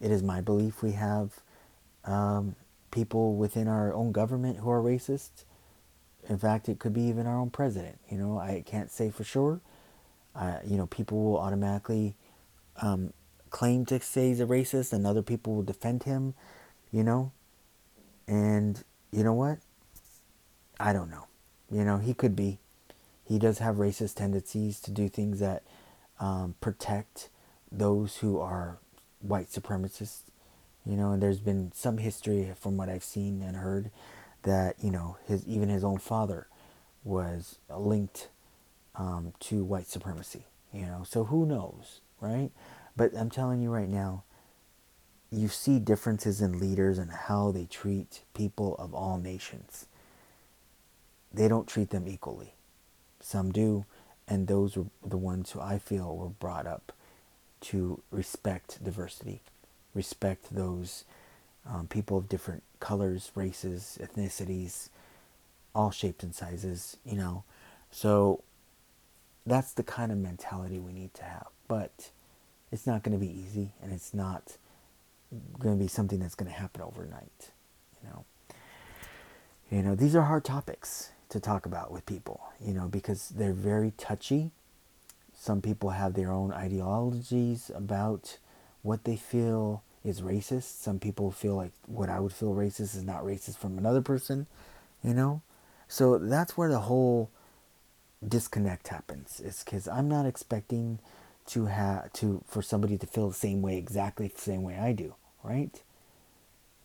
It 0.00 0.10
is 0.10 0.22
my 0.22 0.40
belief 0.40 0.82
we 0.82 0.92
have 0.92 1.40
um, 2.04 2.56
people 2.90 3.36
within 3.36 3.68
our 3.68 3.92
own 3.92 4.12
government 4.12 4.58
who 4.58 4.70
are 4.70 4.80
racist. 4.80 5.44
In 6.28 6.38
fact, 6.38 6.68
it 6.68 6.78
could 6.78 6.92
be 6.94 7.02
even 7.02 7.26
our 7.26 7.38
own 7.38 7.50
president. 7.50 7.98
You 8.10 8.18
know, 8.18 8.38
I 8.38 8.62
can't 8.64 8.90
say 8.90 9.10
for 9.10 9.24
sure. 9.24 9.60
Uh, 10.34 10.58
you 10.64 10.76
know, 10.76 10.86
people 10.86 11.22
will 11.22 11.38
automatically 11.38 12.16
um, 12.80 13.12
claim 13.54 13.86
to 13.86 14.00
say 14.00 14.28
he's 14.28 14.40
a 14.40 14.46
racist, 14.46 14.92
and 14.92 15.06
other 15.06 15.22
people 15.22 15.54
will 15.54 15.62
defend 15.62 16.02
him. 16.02 16.34
You 16.90 17.04
know, 17.04 17.32
and 18.26 18.82
you 19.12 19.24
know 19.24 19.32
what? 19.32 19.58
I 20.78 20.92
don't 20.92 21.10
know. 21.10 21.26
You 21.70 21.84
know, 21.84 21.98
he 21.98 22.14
could 22.14 22.34
be. 22.36 22.58
He 23.24 23.38
does 23.38 23.58
have 23.58 23.76
racist 23.76 24.16
tendencies 24.16 24.80
to 24.80 24.90
do 24.90 25.08
things 25.08 25.40
that 25.40 25.62
um, 26.20 26.54
protect 26.60 27.30
those 27.72 28.16
who 28.16 28.38
are 28.38 28.78
white 29.20 29.50
supremacists 29.50 30.24
you 30.86 30.96
know, 30.96 31.12
and 31.12 31.22
there's 31.22 31.40
been 31.40 31.72
some 31.74 31.98
history 31.98 32.52
from 32.60 32.76
what 32.76 32.88
I've 32.88 33.04
seen 33.04 33.42
and 33.42 33.56
heard 33.56 33.90
that 34.42 34.76
you 34.82 34.90
know 34.90 35.16
his 35.26 35.46
even 35.46 35.68
his 35.70 35.82
own 35.82 35.98
father 35.98 36.46
was 37.02 37.58
linked 37.70 38.28
um, 38.94 39.32
to 39.40 39.64
white 39.64 39.86
supremacy. 39.86 40.44
You 40.72 40.86
know, 40.86 41.04
so 41.08 41.24
who 41.24 41.46
knows, 41.46 42.00
right? 42.20 42.50
But 42.96 43.16
I'm 43.16 43.30
telling 43.30 43.60
you 43.60 43.70
right 43.70 43.88
now, 43.88 44.24
you 45.30 45.48
see 45.48 45.78
differences 45.78 46.40
in 46.40 46.60
leaders 46.60 46.98
and 46.98 47.10
how 47.10 47.50
they 47.50 47.64
treat 47.64 48.22
people 48.34 48.76
of 48.78 48.94
all 48.94 49.18
nations. 49.18 49.86
They 51.32 51.48
don't 51.48 51.66
treat 51.66 51.90
them 51.90 52.06
equally. 52.06 52.54
Some 53.20 53.50
do, 53.50 53.84
and 54.28 54.46
those 54.46 54.76
were 54.76 54.86
the 55.04 55.16
ones 55.16 55.50
who 55.50 55.60
I 55.60 55.78
feel 55.78 56.16
were 56.16 56.28
brought 56.28 56.66
up 56.66 56.92
to 57.62 58.02
respect 58.12 58.84
diversity 58.84 59.40
respect 59.94 60.54
those 60.54 61.04
um, 61.66 61.86
people 61.86 62.18
of 62.18 62.28
different 62.28 62.62
colors, 62.80 63.30
races, 63.34 63.98
ethnicities, 64.02 64.90
all 65.74 65.90
shapes 65.90 66.22
and 66.22 66.34
sizes, 66.34 66.96
you 67.04 67.16
know. 67.16 67.44
So 67.90 68.42
that's 69.46 69.72
the 69.72 69.82
kind 69.82 70.12
of 70.12 70.18
mentality 70.18 70.78
we 70.78 70.92
need 70.92 71.14
to 71.14 71.22
have. 71.22 71.46
But 71.68 72.10
it's 72.74 72.88
not 72.88 73.04
going 73.04 73.18
to 73.18 73.24
be 73.24 73.32
easy 73.32 73.70
and 73.80 73.92
it's 73.92 74.12
not 74.12 74.56
going 75.60 75.78
to 75.78 75.80
be 75.82 75.86
something 75.86 76.18
that's 76.18 76.34
going 76.34 76.50
to 76.50 76.58
happen 76.58 76.82
overnight, 76.82 77.52
you 78.02 78.08
know. 78.08 78.24
You 79.70 79.82
know, 79.82 79.94
these 79.94 80.16
are 80.16 80.22
hard 80.22 80.44
topics 80.44 81.12
to 81.28 81.38
talk 81.38 81.66
about 81.66 81.92
with 81.92 82.04
people, 82.04 82.40
you 82.60 82.74
know, 82.74 82.88
because 82.88 83.28
they're 83.28 83.52
very 83.52 83.92
touchy. 83.96 84.50
Some 85.32 85.62
people 85.62 85.90
have 85.90 86.14
their 86.14 86.32
own 86.32 86.52
ideologies 86.52 87.70
about 87.72 88.38
what 88.82 89.04
they 89.04 89.16
feel 89.16 89.84
is 90.04 90.20
racist. 90.20 90.82
Some 90.82 90.98
people 90.98 91.30
feel 91.30 91.54
like 91.54 91.72
what 91.86 92.08
I 92.08 92.18
would 92.18 92.32
feel 92.32 92.54
racist 92.54 92.96
is 92.96 93.04
not 93.04 93.22
racist 93.22 93.56
from 93.56 93.78
another 93.78 94.02
person, 94.02 94.48
you 95.02 95.14
know? 95.14 95.42
So 95.86 96.18
that's 96.18 96.56
where 96.56 96.68
the 96.68 96.80
whole 96.80 97.30
disconnect 98.26 98.88
happens. 98.88 99.40
It's 99.44 99.62
because 99.62 99.86
I'm 99.86 100.08
not 100.08 100.26
expecting 100.26 100.98
to 101.46 101.66
have 101.66 102.12
to 102.14 102.42
for 102.46 102.62
somebody 102.62 102.96
to 102.98 103.06
feel 103.06 103.28
the 103.28 103.34
same 103.34 103.62
way 103.62 103.76
exactly 103.76 104.28
the 104.28 104.40
same 104.40 104.62
way 104.62 104.78
I 104.78 104.92
do, 104.92 105.14
right? 105.42 105.82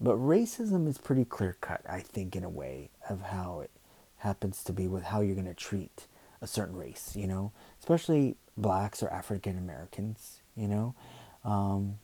But 0.02 0.16
racism 0.16 0.88
is 0.88 0.98
pretty 0.98 1.26
clear 1.26 1.58
cut, 1.60 1.82
I 1.88 2.00
think, 2.00 2.36
in 2.36 2.44
a 2.44 2.50
way 2.50 2.90
of 3.10 3.22
how 3.22 3.62
it 3.62 3.72
happens 4.18 4.64
to 4.64 4.74
be 4.74 4.88
with 4.88 5.04
how 5.04 5.22
you're 5.22 5.36
going 5.36 5.46
to 5.46 5.54
treat 5.54 6.08
a 6.42 6.48
certain 6.48 6.76
race, 6.76 7.14
you 7.16 7.28
know, 7.28 7.52
especially 7.80 8.36
blacks 8.56 9.04
or 9.04 9.10
African 9.10 9.58
Americans, 9.58 10.40
you 10.56 10.68
know. 10.68 10.96
Um, 11.44 12.00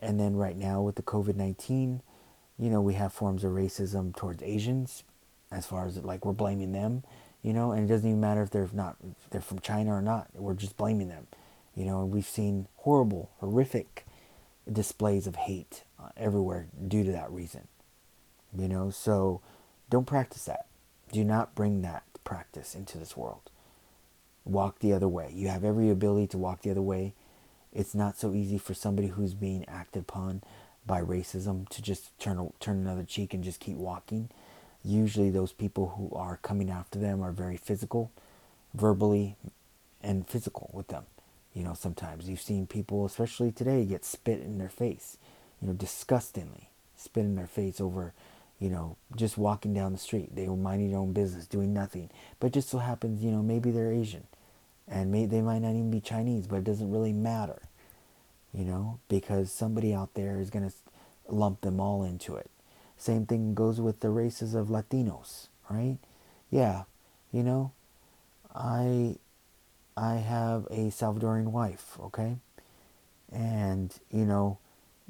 and 0.00 0.18
then 0.18 0.34
right 0.36 0.56
now 0.56 0.82
with 0.82 0.96
the 0.96 1.02
COVID 1.02 1.36
19, 1.36 2.02
you 2.58 2.70
know, 2.70 2.80
we 2.80 2.94
have 2.94 3.12
forms 3.12 3.44
of 3.44 3.52
racism 3.52 4.14
towards 4.14 4.42
Asians, 4.42 5.04
as 5.50 5.66
far 5.66 5.86
as 5.86 5.98
like 5.98 6.24
we're 6.24 6.32
blaming 6.32 6.72
them, 6.72 7.04
you 7.42 7.52
know, 7.52 7.72
and 7.72 7.84
it 7.84 7.92
doesn't 7.92 8.08
even 8.08 8.20
matter 8.20 8.42
if 8.42 8.50
they're 8.50 8.68
not 8.72 8.96
if 9.02 9.30
they're 9.30 9.40
from 9.40 9.58
China 9.58 9.92
or 9.92 10.02
not. 10.02 10.28
We're 10.34 10.54
just 10.54 10.76
blaming 10.76 11.08
them, 11.08 11.26
you 11.74 11.84
know. 11.84 12.00
And 12.00 12.10
we've 12.10 12.24
seen 12.24 12.68
horrible, 12.76 13.30
horrific 13.40 14.06
displays 14.70 15.26
of 15.26 15.36
hate 15.36 15.82
uh, 16.00 16.10
everywhere 16.16 16.68
due 16.86 17.04
to 17.04 17.12
that 17.12 17.30
reason, 17.30 17.66
you 18.56 18.68
know. 18.68 18.90
So 18.90 19.40
don't 19.90 20.06
practice 20.06 20.44
that. 20.44 20.66
Do 21.10 21.24
not 21.24 21.54
bring 21.54 21.82
that 21.82 22.04
practice 22.24 22.74
into 22.74 22.96
this 22.96 23.16
world. 23.16 23.50
Walk 24.44 24.78
the 24.78 24.92
other 24.92 25.08
way. 25.08 25.30
You 25.34 25.48
have 25.48 25.64
every 25.64 25.90
ability 25.90 26.28
to 26.28 26.38
walk 26.38 26.62
the 26.62 26.70
other 26.70 26.82
way. 26.82 27.14
It's 27.72 27.94
not 27.94 28.16
so 28.18 28.34
easy 28.34 28.58
for 28.58 28.74
somebody 28.74 29.08
who's 29.08 29.34
being 29.34 29.64
acted 29.68 30.00
upon 30.00 30.42
by 30.86 31.00
racism 31.00 31.68
to 31.70 31.82
just 31.82 32.16
turn 32.18 32.52
turn 32.60 32.78
another 32.78 33.04
cheek 33.04 33.34
and 33.34 33.42
just 33.42 33.60
keep 33.60 33.76
walking. 33.76 34.30
Usually, 34.84 35.30
those 35.30 35.52
people 35.52 35.94
who 35.96 36.14
are 36.16 36.38
coming 36.42 36.70
after 36.70 36.98
them 36.98 37.22
are 37.22 37.32
very 37.32 37.56
physical, 37.56 38.10
verbally, 38.74 39.36
and 40.02 40.26
physical 40.28 40.70
with 40.72 40.88
them. 40.88 41.04
You 41.54 41.64
know, 41.64 41.74
sometimes 41.74 42.28
you've 42.28 42.40
seen 42.40 42.66
people, 42.66 43.04
especially 43.04 43.52
today, 43.52 43.84
get 43.84 44.04
spit 44.04 44.40
in 44.40 44.58
their 44.58 44.68
face. 44.68 45.18
You 45.60 45.68
know, 45.68 45.74
disgustingly 45.74 46.68
spit 46.96 47.24
in 47.24 47.36
their 47.36 47.46
face 47.46 47.80
over, 47.80 48.12
you 48.60 48.68
know, 48.70 48.96
just 49.16 49.38
walking 49.38 49.74
down 49.74 49.92
the 49.92 49.98
street. 49.98 50.34
They 50.34 50.48
were 50.48 50.56
minding 50.56 50.90
their 50.90 50.98
own 51.00 51.12
business, 51.12 51.46
doing 51.46 51.72
nothing. 51.72 52.10
But 52.40 52.52
just 52.52 52.68
so 52.68 52.78
happens, 52.78 53.22
you 53.22 53.30
know, 53.30 53.42
maybe 53.42 53.70
they're 53.70 53.92
Asian, 53.92 54.24
and 54.88 55.10
may, 55.12 55.26
they 55.26 55.40
might 55.42 55.60
not 55.60 55.70
even 55.70 55.90
be 55.90 56.00
Chinese, 56.00 56.46
but 56.46 56.56
it 56.56 56.64
doesn't 56.64 56.90
really 56.90 57.12
matter 57.12 57.62
you 58.52 58.64
know, 58.64 58.98
because 59.08 59.50
somebody 59.50 59.94
out 59.94 60.14
there 60.14 60.38
is 60.40 60.50
going 60.50 60.68
to 60.68 60.76
lump 61.28 61.62
them 61.62 61.80
all 61.80 62.04
into 62.04 62.36
it. 62.36 62.50
Same 63.02 63.26
thing 63.26 63.54
goes 63.54 63.80
with 63.80 64.00
the 64.00 64.10
races 64.10 64.54
of 64.54 64.68
Latinos, 64.68 65.48
right? 65.68 65.98
Yeah, 66.50 66.84
you 67.32 67.42
know, 67.42 67.72
I 68.54 69.16
I 69.96 70.16
have 70.16 70.66
a 70.66 70.90
Salvadorian 70.90 71.46
wife, 71.46 71.98
okay? 72.00 72.36
And, 73.32 73.92
you 74.10 74.24
know, 74.24 74.58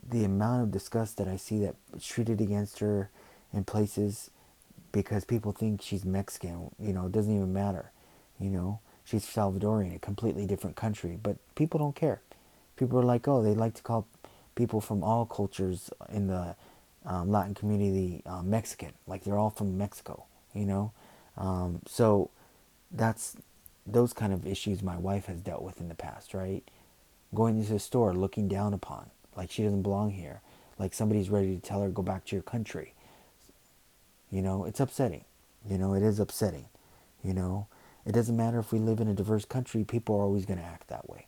the 0.09 0.25
amount 0.25 0.63
of 0.63 0.71
disgust 0.71 1.17
that 1.19 1.29
I 1.29 1.37
see 1.37 1.59
that 1.61 1.75
treated 2.01 2.41
against 2.41 2.79
her 2.79 3.11
in 3.53 3.65
places 3.65 4.31
because 4.93 5.25
people 5.25 5.53
think 5.53 5.83
she's 5.83 6.05
Mexican, 6.05 6.71
you 6.79 6.93
know, 6.93 7.07
it 7.07 7.13
doesn't 7.13 7.35
even 7.35 7.53
matter. 7.53 7.91
You 8.41 8.51
know, 8.51 8.81
she's 9.05 9.25
Salvadorian, 9.27 9.97
a 9.97 9.99
completely 9.99 10.47
different 10.47 10.77
country, 10.77 11.19
but 11.23 11.37
people 11.55 11.79
don't 11.79 11.97
care 11.97 12.21
people 12.77 12.99
are 12.99 13.05
like, 13.05 13.29
oh, 13.29 13.43
they 13.43 13.55
like 13.55 13.75
to 13.75 13.83
call 13.83 14.07
people 14.55 14.81
from 14.81 15.03
all 15.03 15.25
cultures 15.27 15.91
in 16.11 16.27
the 16.27 16.55
um, 17.05 17.31
Latin 17.31 17.55
community 17.55 18.23
uh, 18.27 18.43
Mexican, 18.43 18.93
like 19.07 19.25
they're 19.25 19.39
all 19.39 19.51
from 19.51 19.77
Mexico, 19.77 20.25
you 20.55 20.65
know. 20.67 20.93
Um, 21.37 21.81
so 21.87 22.31
that's 22.91 23.37
those 23.87 24.13
kind 24.13 24.33
of 24.33 24.47
issues 24.47 24.83
my 24.83 24.97
wife 24.97 25.27
has 25.27 25.41
dealt 25.41 25.63
with 25.63 25.81
in 25.81 25.89
the 25.89 25.95
past, 25.95 26.35
right? 26.35 26.63
Going 27.35 27.59
into 27.59 27.75
a 27.75 27.79
store, 27.79 28.15
looking 28.15 28.49
down 28.49 28.75
upon, 28.75 29.11
like 29.37 29.51
she 29.51 29.63
doesn't 29.63 29.83
belong 29.83 30.11
here, 30.11 30.41
like 30.79 30.95
somebody's 30.95 31.31
ready 31.31 31.55
to 31.55 31.61
tell 31.61 31.83
her 31.83 31.89
go 31.89 32.03
back 32.03 32.25
to 32.27 32.37
your 32.37 32.43
country. 32.43 32.95
You 34.31 34.43
know, 34.43 34.65
it's 34.65 34.81
upsetting. 34.81 35.25
You 35.69 35.79
know, 35.79 35.95
it 35.95 36.03
is 36.03 36.21
upsetting. 36.21 36.67
You 37.23 37.35
know, 37.35 37.67
it 38.05 38.13
doesn't 38.13 38.37
matter 38.37 38.59
if 38.59 38.73
we 38.73 38.79
live 38.79 39.01
in 39.01 39.09
a 39.09 39.15
diverse 39.15 39.45
country; 39.45 39.85
people 39.85 40.17
are 40.17 40.23
always 40.23 40.45
going 40.45 40.59
to 40.59 40.65
act 40.65 40.89
that 40.89 41.09
way 41.09 41.27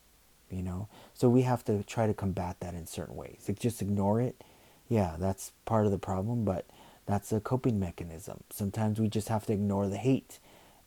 you 0.50 0.62
know 0.62 0.88
so 1.14 1.28
we 1.28 1.42
have 1.42 1.64
to 1.64 1.82
try 1.84 2.06
to 2.06 2.14
combat 2.14 2.56
that 2.60 2.74
in 2.74 2.86
certain 2.86 3.16
ways 3.16 3.44
like 3.48 3.58
just 3.58 3.82
ignore 3.82 4.20
it 4.20 4.42
yeah 4.88 5.16
that's 5.18 5.52
part 5.64 5.86
of 5.86 5.92
the 5.92 5.98
problem 5.98 6.44
but 6.44 6.66
that's 7.06 7.32
a 7.32 7.40
coping 7.40 7.78
mechanism. 7.78 8.42
Sometimes 8.50 8.98
we 8.98 9.08
just 9.08 9.28
have 9.28 9.44
to 9.46 9.52
ignore 9.52 9.88
the 9.88 9.98
hate 9.98 10.38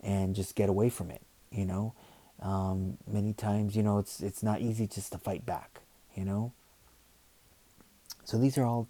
and 0.02 0.36
just 0.36 0.56
get 0.56 0.70
away 0.70 0.90
from 0.90 1.12
it 1.12 1.22
you 1.52 1.66
know? 1.66 1.94
Um, 2.42 2.98
many 3.08 3.34
times 3.34 3.76
you 3.76 3.84
know 3.84 3.98
it's 3.98 4.22
it's 4.22 4.44
not 4.44 4.62
easy 4.62 4.88
just 4.88 5.12
to 5.12 5.18
fight 5.18 5.46
back 5.46 5.82
you 6.16 6.26
know? 6.26 6.54
So 8.26 8.38
these 8.38 8.58
are 8.58 8.66
all 8.66 8.88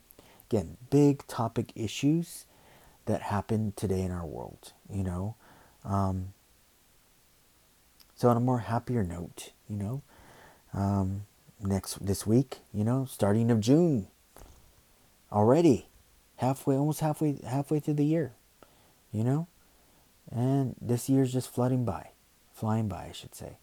again 0.50 0.78
big 0.90 1.26
topic 1.28 1.72
issues 1.76 2.46
that 3.06 3.22
happen 3.22 3.74
today 3.76 4.02
in 4.02 4.12
our 4.12 4.26
world 4.26 4.74
you 4.92 5.04
know? 5.04 5.36
Um, 5.84 6.34
so 8.16 8.30
on 8.30 8.38
a 8.38 8.42
more 8.42 8.60
happier 8.60 9.04
note 9.04 9.52
you 9.70 9.78
know? 9.78 10.02
Um, 10.74 11.24
next 11.62 12.06
this 12.06 12.28
week. 12.28 12.60
You 12.74 12.84
know, 12.84 13.06
starting 13.10 13.50
of 13.52 13.60
June 13.60 14.08
already, 15.32 15.88
halfway, 16.38 16.76
almost 16.76 17.00
halfway, 17.00 17.40
halfway 17.46 17.80
through 17.80 17.96
the 17.96 18.06
year. 18.06 18.34
You 19.12 19.24
know, 19.24 19.48
and 20.32 20.76
this 20.82 21.10
year's 21.10 21.32
just 21.32 21.50
flooding 21.50 21.86
by, 21.86 22.10
flying 22.54 22.88
by, 22.88 23.08
I 23.10 23.12
should 23.14 23.34
say. 23.34 23.58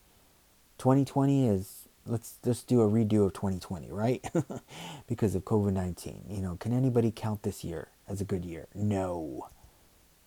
2020 0.78 1.48
is 1.48 1.88
let's 2.06 2.34
just 2.44 2.66
do 2.66 2.80
a 2.80 2.88
redo 2.88 3.26
of 3.26 3.32
2020, 3.34 3.90
right? 3.90 4.24
because 5.06 5.34
of 5.34 5.44
COVID 5.44 5.72
19. 5.72 6.24
You 6.28 6.40
know, 6.40 6.56
can 6.56 6.72
anybody 6.72 7.12
count 7.14 7.42
this 7.42 7.62
year 7.62 7.88
as 8.08 8.20
a 8.20 8.24
good 8.24 8.44
year? 8.44 8.66
No. 8.74 9.48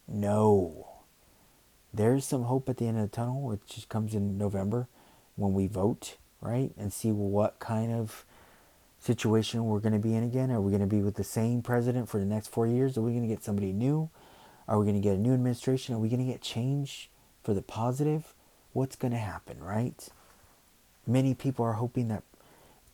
No. 0.07 0.87
There's 1.93 2.25
some 2.25 2.43
hope 2.43 2.69
at 2.69 2.77
the 2.77 2.87
end 2.87 2.97
of 2.97 3.09
the 3.09 3.15
tunnel, 3.15 3.41
which 3.41 3.89
comes 3.89 4.13
in 4.13 4.37
November 4.37 4.87
when 5.35 5.53
we 5.53 5.67
vote 5.67 6.17
right? 6.41 6.71
And 6.77 6.91
see 6.93 7.11
what 7.11 7.59
kind 7.59 7.91
of 7.91 8.25
situation 8.99 9.65
we're 9.65 9.79
going 9.79 9.93
to 9.93 9.99
be 9.99 10.15
in 10.15 10.23
again. 10.23 10.51
Are 10.51 10.61
we 10.61 10.71
going 10.71 10.81
to 10.81 10.87
be 10.87 11.01
with 11.01 11.15
the 11.15 11.23
same 11.23 11.61
president 11.61 12.09
for 12.09 12.19
the 12.19 12.25
next 12.25 12.47
four 12.47 12.67
years? 12.67 12.97
Are 12.97 13.01
we 13.01 13.11
going 13.11 13.27
to 13.27 13.27
get 13.27 13.43
somebody 13.43 13.71
new? 13.71 14.09
Are 14.67 14.77
we 14.77 14.85
going 14.85 14.95
to 14.95 15.01
get 15.01 15.15
a 15.15 15.19
new 15.19 15.33
administration? 15.33 15.95
Are 15.95 15.99
we 15.99 16.09
going 16.09 16.25
to 16.25 16.31
get 16.31 16.41
change 16.41 17.09
for 17.43 17.53
the 17.53 17.61
positive? 17.61 18.33
What's 18.73 18.95
going 18.95 19.13
to 19.13 19.19
happen, 19.19 19.63
right? 19.63 20.07
Many 21.05 21.33
people 21.33 21.65
are 21.65 21.73
hoping 21.73 22.09
that 22.09 22.23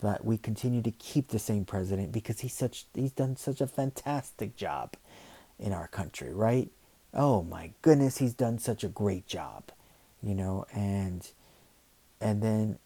that 0.01 0.25
we 0.25 0.37
continue 0.37 0.81
to 0.81 0.91
keep 0.91 1.29
the 1.29 1.39
same 1.39 1.63
president 1.63 2.11
because 2.11 2.41
he's 2.41 2.53
such 2.53 2.85
he's 2.93 3.11
done 3.11 3.37
such 3.37 3.61
a 3.61 3.67
fantastic 3.67 4.55
job 4.55 4.93
in 5.57 5.71
our 5.71 5.87
country, 5.87 6.33
right? 6.33 6.69
Oh 7.13 7.41
my 7.41 7.71
goodness, 7.81 8.17
he's 8.17 8.33
done 8.33 8.59
such 8.59 8.83
a 8.83 8.89
great 8.89 9.25
job, 9.25 9.71
you 10.21 10.35
know, 10.35 10.65
and 10.73 11.27
and 12.19 12.41
then 12.43 12.79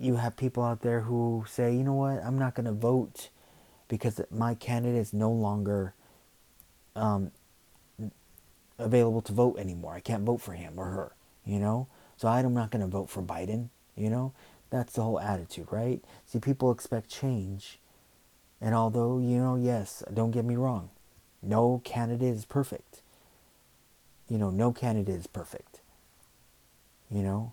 you 0.00 0.16
have 0.16 0.36
people 0.36 0.64
out 0.64 0.80
there 0.80 1.02
who 1.02 1.44
say, 1.46 1.74
you 1.74 1.84
know 1.84 1.94
what, 1.94 2.24
I'm 2.24 2.38
not 2.38 2.54
going 2.54 2.66
to 2.66 2.72
vote 2.72 3.28
because 3.88 4.20
my 4.30 4.54
candidate 4.54 4.98
is 4.98 5.12
no 5.12 5.30
longer 5.30 5.94
um, 6.96 7.30
available 8.78 9.20
to 9.22 9.32
vote 9.32 9.58
anymore. 9.58 9.94
I 9.94 10.00
can't 10.00 10.24
vote 10.24 10.40
for 10.40 10.52
him 10.52 10.74
or 10.76 10.86
her, 10.86 11.12
you 11.44 11.58
know? 11.58 11.86
So 12.16 12.28
I'm 12.28 12.54
not 12.54 12.70
going 12.70 12.80
to 12.80 12.88
vote 12.88 13.10
for 13.10 13.22
Biden, 13.22 13.68
you 13.94 14.08
know? 14.08 14.32
That's 14.70 14.94
the 14.94 15.02
whole 15.02 15.20
attitude, 15.20 15.68
right? 15.70 16.02
See, 16.24 16.38
people 16.38 16.70
expect 16.70 17.10
change. 17.10 17.78
And 18.60 18.74
although, 18.74 19.18
you 19.18 19.38
know, 19.38 19.56
yes, 19.56 20.02
don't 20.12 20.30
get 20.30 20.44
me 20.44 20.56
wrong, 20.56 20.90
no 21.42 21.82
candidate 21.84 22.34
is 22.34 22.44
perfect. 22.44 23.02
You 24.28 24.38
know, 24.38 24.50
no 24.50 24.72
candidate 24.72 25.16
is 25.16 25.26
perfect. 25.26 25.80
You 27.10 27.22
know? 27.22 27.52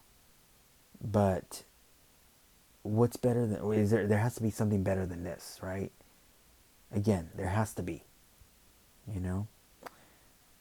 But 1.02 1.64
what's 2.88 3.18
better 3.18 3.46
than 3.46 3.74
is 3.74 3.92
there 3.92 4.08
there 4.08 4.20
has 4.20 4.36
to 4.36 4.44
be 4.44 4.50
something 4.50 4.84
better 4.84 5.06
than 5.06 5.24
this 5.24 5.60
right? 5.62 5.92
Again 6.92 7.30
there 7.36 7.50
has 7.50 7.74
to 7.76 7.84
be 7.84 8.04
you 9.12 9.20
know? 9.20 9.48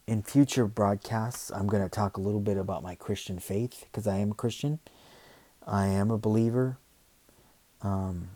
In 0.05 0.23
future 0.23 0.65
broadcasts 0.65 1.51
i'm 1.51 1.67
going 1.67 1.83
to 1.83 1.89
talk 1.89 2.17
a 2.17 2.21
little 2.21 2.39
bit 2.39 2.57
about 2.57 2.83
my 2.83 2.95
christian 2.95 3.39
faith 3.39 3.85
because 3.85 4.07
i 4.07 4.17
am 4.17 4.31
a 4.31 4.35
christian. 4.35 4.79
I 5.65 5.87
am 5.87 6.11
a 6.11 6.17
believer. 6.17 6.77
Um, 7.81 8.29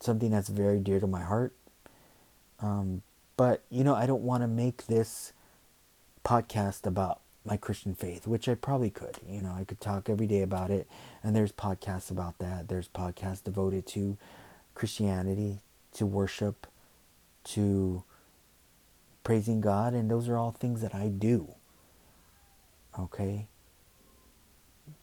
something 0.00 0.30
that's 0.30 0.48
very 0.48 0.78
dear 0.78 1.00
to 1.00 1.06
my 1.08 1.22
heart. 1.22 1.52
Um, 2.60 3.02
but 3.36 3.62
you 3.70 3.84
know 3.84 3.94
i 3.94 4.04
don't 4.04 4.22
want 4.22 4.42
to 4.42 4.48
make 4.48 4.86
this 4.86 5.32
podcast 6.24 6.84
about 6.84 7.20
my 7.48 7.56
Christian 7.56 7.94
faith, 7.94 8.26
which 8.26 8.48
I 8.48 8.54
probably 8.54 8.90
could. 8.90 9.16
You 9.26 9.40
know, 9.40 9.54
I 9.58 9.64
could 9.64 9.80
talk 9.80 10.08
every 10.08 10.26
day 10.26 10.42
about 10.42 10.70
it, 10.70 10.86
and 11.24 11.34
there's 11.34 11.50
podcasts 11.50 12.10
about 12.10 12.38
that. 12.38 12.68
There's 12.68 12.88
podcasts 12.88 13.42
devoted 13.42 13.86
to 13.88 14.18
Christianity, 14.74 15.60
to 15.94 16.04
worship, 16.04 16.66
to 17.44 18.04
praising 19.24 19.62
God, 19.62 19.94
and 19.94 20.10
those 20.10 20.28
are 20.28 20.36
all 20.36 20.52
things 20.52 20.82
that 20.82 20.94
I 20.94 21.08
do. 21.08 21.54
Okay? 22.98 23.46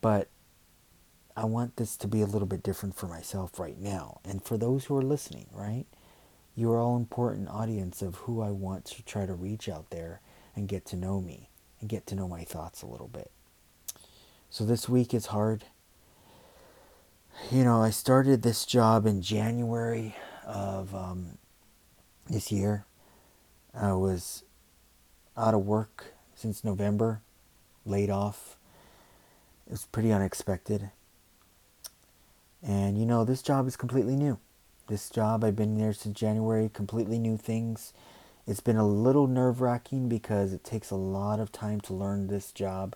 But 0.01 0.27
I 1.35 1.45
want 1.45 1.77
this 1.77 1.97
to 1.97 2.07
be 2.07 2.21
a 2.21 2.27
little 2.27 2.47
bit 2.47 2.63
different 2.63 2.95
for 2.95 3.07
myself 3.07 3.59
right 3.59 3.79
now, 3.79 4.19
and 4.23 4.43
for 4.43 4.57
those 4.57 4.85
who 4.85 4.95
are 4.95 5.01
listening, 5.01 5.47
right? 5.51 5.85
You 6.55 6.71
are 6.71 6.79
all 6.79 6.95
important 6.95 7.49
audience 7.49 8.01
of 8.03 8.15
who 8.15 8.41
I 8.41 8.51
want 8.51 8.85
to 8.85 9.03
try 9.03 9.25
to 9.25 9.33
reach 9.33 9.67
out 9.67 9.89
there 9.89 10.21
and 10.55 10.69
get 10.69 10.85
to 10.85 10.95
know 10.95 11.19
me 11.19 11.49
and 11.85 11.89
get 11.91 12.07
to 12.07 12.15
know 12.15 12.27
my 12.27 12.43
thoughts 12.43 12.81
a 12.81 12.87
little 12.87 13.07
bit. 13.07 13.29
So 14.49 14.65
this 14.65 14.89
week 14.89 15.13
is 15.13 15.27
hard. 15.27 15.65
You 17.51 17.63
know, 17.63 17.79
I 17.79 17.91
started 17.91 18.41
this 18.41 18.65
job 18.65 19.05
in 19.05 19.21
January 19.21 20.15
of 20.47 20.95
um, 20.95 21.37
this 22.27 22.51
year. 22.51 22.85
I 23.71 23.93
was 23.93 24.43
out 25.37 25.53
of 25.53 25.63
work 25.67 26.15
since 26.33 26.63
November, 26.63 27.21
laid 27.85 28.09
off. 28.09 28.57
It 29.67 29.71
was 29.71 29.85
pretty 29.85 30.11
unexpected. 30.11 30.89
And 32.63 32.97
you 32.97 33.05
know, 33.05 33.23
this 33.23 33.43
job 33.43 33.67
is 33.67 33.77
completely 33.77 34.15
new. 34.15 34.39
This 34.87 35.11
job, 35.11 35.43
I've 35.43 35.55
been 35.55 35.77
there 35.77 35.93
since 35.93 36.17
January, 36.17 36.67
completely 36.73 37.19
new 37.19 37.37
things. 37.37 37.93
It's 38.47 38.59
been 38.59 38.77
a 38.77 38.87
little 38.87 39.25
nerve 39.25 39.59
wracking 39.59 40.07
because 40.07 40.53
it 40.53 40.63
takes 40.63 40.91
a 40.91 40.95
lot 40.95 41.39
of 41.39 41.51
time 41.51 41.81
to 41.81 41.93
learn 41.93 42.27
this 42.27 42.51
job. 42.51 42.95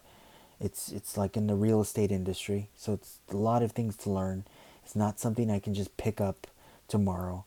It's 0.60 0.92
it's 0.92 1.18
like 1.18 1.36
in 1.36 1.48
the 1.48 1.56
real 1.56 1.82
estate 1.82 2.12
industry, 2.12 2.70
so 2.76 2.94
it's 2.94 3.20
a 3.32 3.38
lot 3.38 3.64
of 3.64 3.72
things 3.72 3.96
to 3.98 4.12
learn. 4.12 4.46
It's 4.84 4.96
not 4.96 5.20
something 5.20 5.50
I 5.50 5.60
can 5.60 5.74
just 5.74 5.98
pick 5.98 6.22
up 6.22 6.48
tomorrow. 6.88 7.46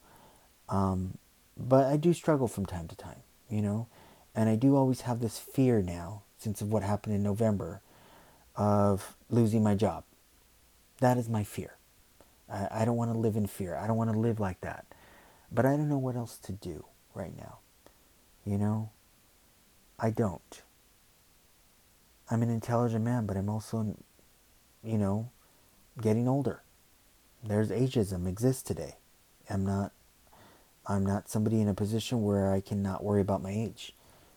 Um, 0.68 1.18
but 1.56 1.86
I 1.86 1.96
do 1.96 2.12
struggle 2.12 2.48
from 2.48 2.66
time 2.66 2.88
to 2.88 2.96
time, 2.96 3.22
you 3.48 3.62
know, 3.62 3.86
and 4.34 4.48
I 4.48 4.56
do 4.56 4.74
always 4.74 5.02
have 5.02 5.20
this 5.20 5.38
fear 5.38 5.82
now, 5.82 6.22
since 6.38 6.60
of 6.60 6.72
what 6.72 6.82
happened 6.82 7.14
in 7.14 7.22
November, 7.22 7.82
of 8.56 9.14
losing 9.30 9.62
my 9.62 9.74
job. 9.74 10.04
That 11.00 11.18
is 11.18 11.28
my 11.28 11.44
fear. 11.44 11.76
I, 12.50 12.68
I 12.70 12.84
don't 12.84 12.96
want 12.96 13.12
to 13.12 13.18
live 13.18 13.36
in 13.36 13.46
fear. 13.46 13.76
I 13.76 13.86
don't 13.86 13.96
want 13.96 14.10
to 14.12 14.18
live 14.18 14.40
like 14.40 14.60
that. 14.62 14.86
But 15.52 15.66
I 15.66 15.76
don't 15.76 15.88
know 15.88 15.98
what 15.98 16.16
else 16.16 16.38
to 16.38 16.52
do 16.52 16.86
right 17.14 17.36
now. 17.36 17.58
You 18.44 18.58
know, 18.58 18.90
I 19.98 20.10
don't. 20.10 20.62
I'm 22.30 22.42
an 22.42 22.50
intelligent 22.50 23.04
man, 23.04 23.26
but 23.26 23.36
I'm 23.36 23.48
also, 23.48 23.96
you 24.82 24.98
know, 24.98 25.30
getting 26.00 26.26
older. 26.26 26.62
There's 27.44 27.70
ageism 27.70 28.26
exists 28.26 28.62
today. 28.62 28.96
I'm 29.50 29.66
not 29.66 29.92
I'm 30.86 31.06
not 31.06 31.28
somebody 31.28 31.60
in 31.60 31.68
a 31.68 31.74
position 31.74 32.24
where 32.24 32.52
I 32.52 32.60
cannot 32.60 33.04
worry 33.04 33.20
about 33.20 33.42
my 33.42 33.52
age. 33.52 33.94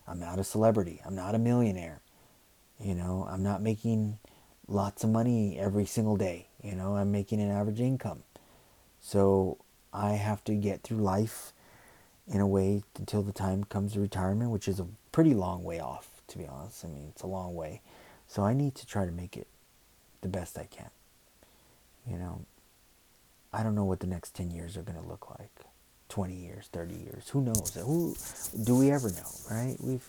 I'm 0.07 0.19
not 0.19 0.39
a 0.39 0.43
celebrity. 0.43 1.01
I'm 1.03 1.15
not 1.15 1.33
a 1.33 1.39
millionaire. 1.39 2.01
You 2.79 2.93
know, 2.93 3.27
I'm 3.29 3.41
not 3.41 3.63
making 3.63 4.19
lots 4.67 5.03
of 5.03 5.09
money 5.09 5.57
every 5.57 5.85
single 5.85 6.17
day. 6.17 6.47
You 6.61 6.75
know, 6.75 6.97
I'm 6.97 7.11
making 7.11 7.41
an 7.41 7.49
average 7.49 7.79
income. 7.79 8.23
So 8.99 9.57
I 9.91 10.13
have 10.13 10.43
to 10.43 10.53
get 10.53 10.83
through 10.83 10.97
life 10.97 11.53
in 12.27 12.41
a 12.41 12.47
way 12.47 12.83
until 12.97 13.21
the 13.21 13.31
time 13.31 13.63
comes 13.63 13.93
to 13.93 13.99
retirement, 13.99 14.51
which 14.51 14.67
is 14.67 14.79
a 14.79 14.87
pretty 15.11 15.33
long 15.33 15.63
way 15.63 15.79
off, 15.79 16.09
to 16.27 16.37
be 16.37 16.45
honest. 16.45 16.83
I 16.83 16.87
mean, 16.87 17.07
it's 17.09 17.21
a 17.21 17.27
long 17.27 17.55
way. 17.55 17.81
So 18.27 18.43
I 18.43 18.53
need 18.53 18.75
to 18.75 18.85
try 18.85 19.05
to 19.05 19.11
make 19.11 19.37
it 19.37 19.47
the 20.21 20.27
best 20.27 20.57
I 20.57 20.65
can. 20.65 20.89
You 22.09 22.17
know, 22.17 22.41
I 23.53 23.63
don't 23.63 23.75
know 23.75 23.85
what 23.85 23.99
the 23.99 24.07
next 24.07 24.35
10 24.35 24.51
years 24.51 24.75
are 24.77 24.81
going 24.81 25.01
to 25.01 25.07
look 25.07 25.29
like. 25.39 25.51
20 26.09 26.35
years, 26.35 26.69
30 26.71 26.95
years. 26.95 27.29
Who 27.29 27.41
knows? 27.41 27.73
Who 27.75 28.15
do 28.63 28.75
we 28.75 28.91
ever 28.91 29.09
know, 29.09 29.29
right? 29.49 29.75
We've 29.79 30.07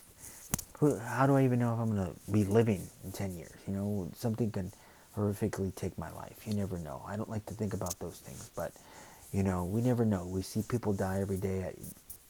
how 1.09 1.27
do 1.27 1.35
I 1.37 1.45
even 1.45 1.59
know 1.59 1.73
if 1.73 1.81
I'm 1.81 1.95
going 1.95 2.07
to 2.07 2.33
be 2.33 2.45
living 2.45 2.87
in 3.03 3.13
10 3.13 3.35
years? 3.35 3.55
You 3.67 3.75
know, 3.75 4.11
something 4.15 4.51
can 4.51 4.73
horrifically 5.17 5.75
take 5.75 5.97
my 5.97 6.11
life. 6.13 6.47
You 6.47 6.55
never 6.55 6.79
know. 6.79 7.03
I 7.07 7.17
don't 7.17 7.31
like 7.31 7.47
to 7.47 7.55
think 7.55 7.73
about 7.73 7.99
those 7.99 8.19
things, 8.19 8.51
but 8.55 8.73
you 9.33 9.43
know, 9.43 9.65
we 9.65 9.81
never 9.81 10.05
know. 10.05 10.27
We 10.27 10.43
see 10.43 10.63
people 10.63 10.93
die 10.93 11.21
every 11.21 11.39
day 11.39 11.75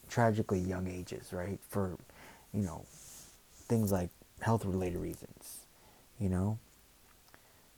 tragically 0.09 0.59
young 0.59 0.87
ages, 0.87 1.31
right? 1.31 1.59
For, 1.69 1.97
you 2.53 2.61
know, 2.61 2.85
things 3.67 3.91
like 3.91 4.09
health 4.41 4.65
related 4.65 4.99
reasons, 4.99 5.59
you 6.19 6.29
know? 6.29 6.59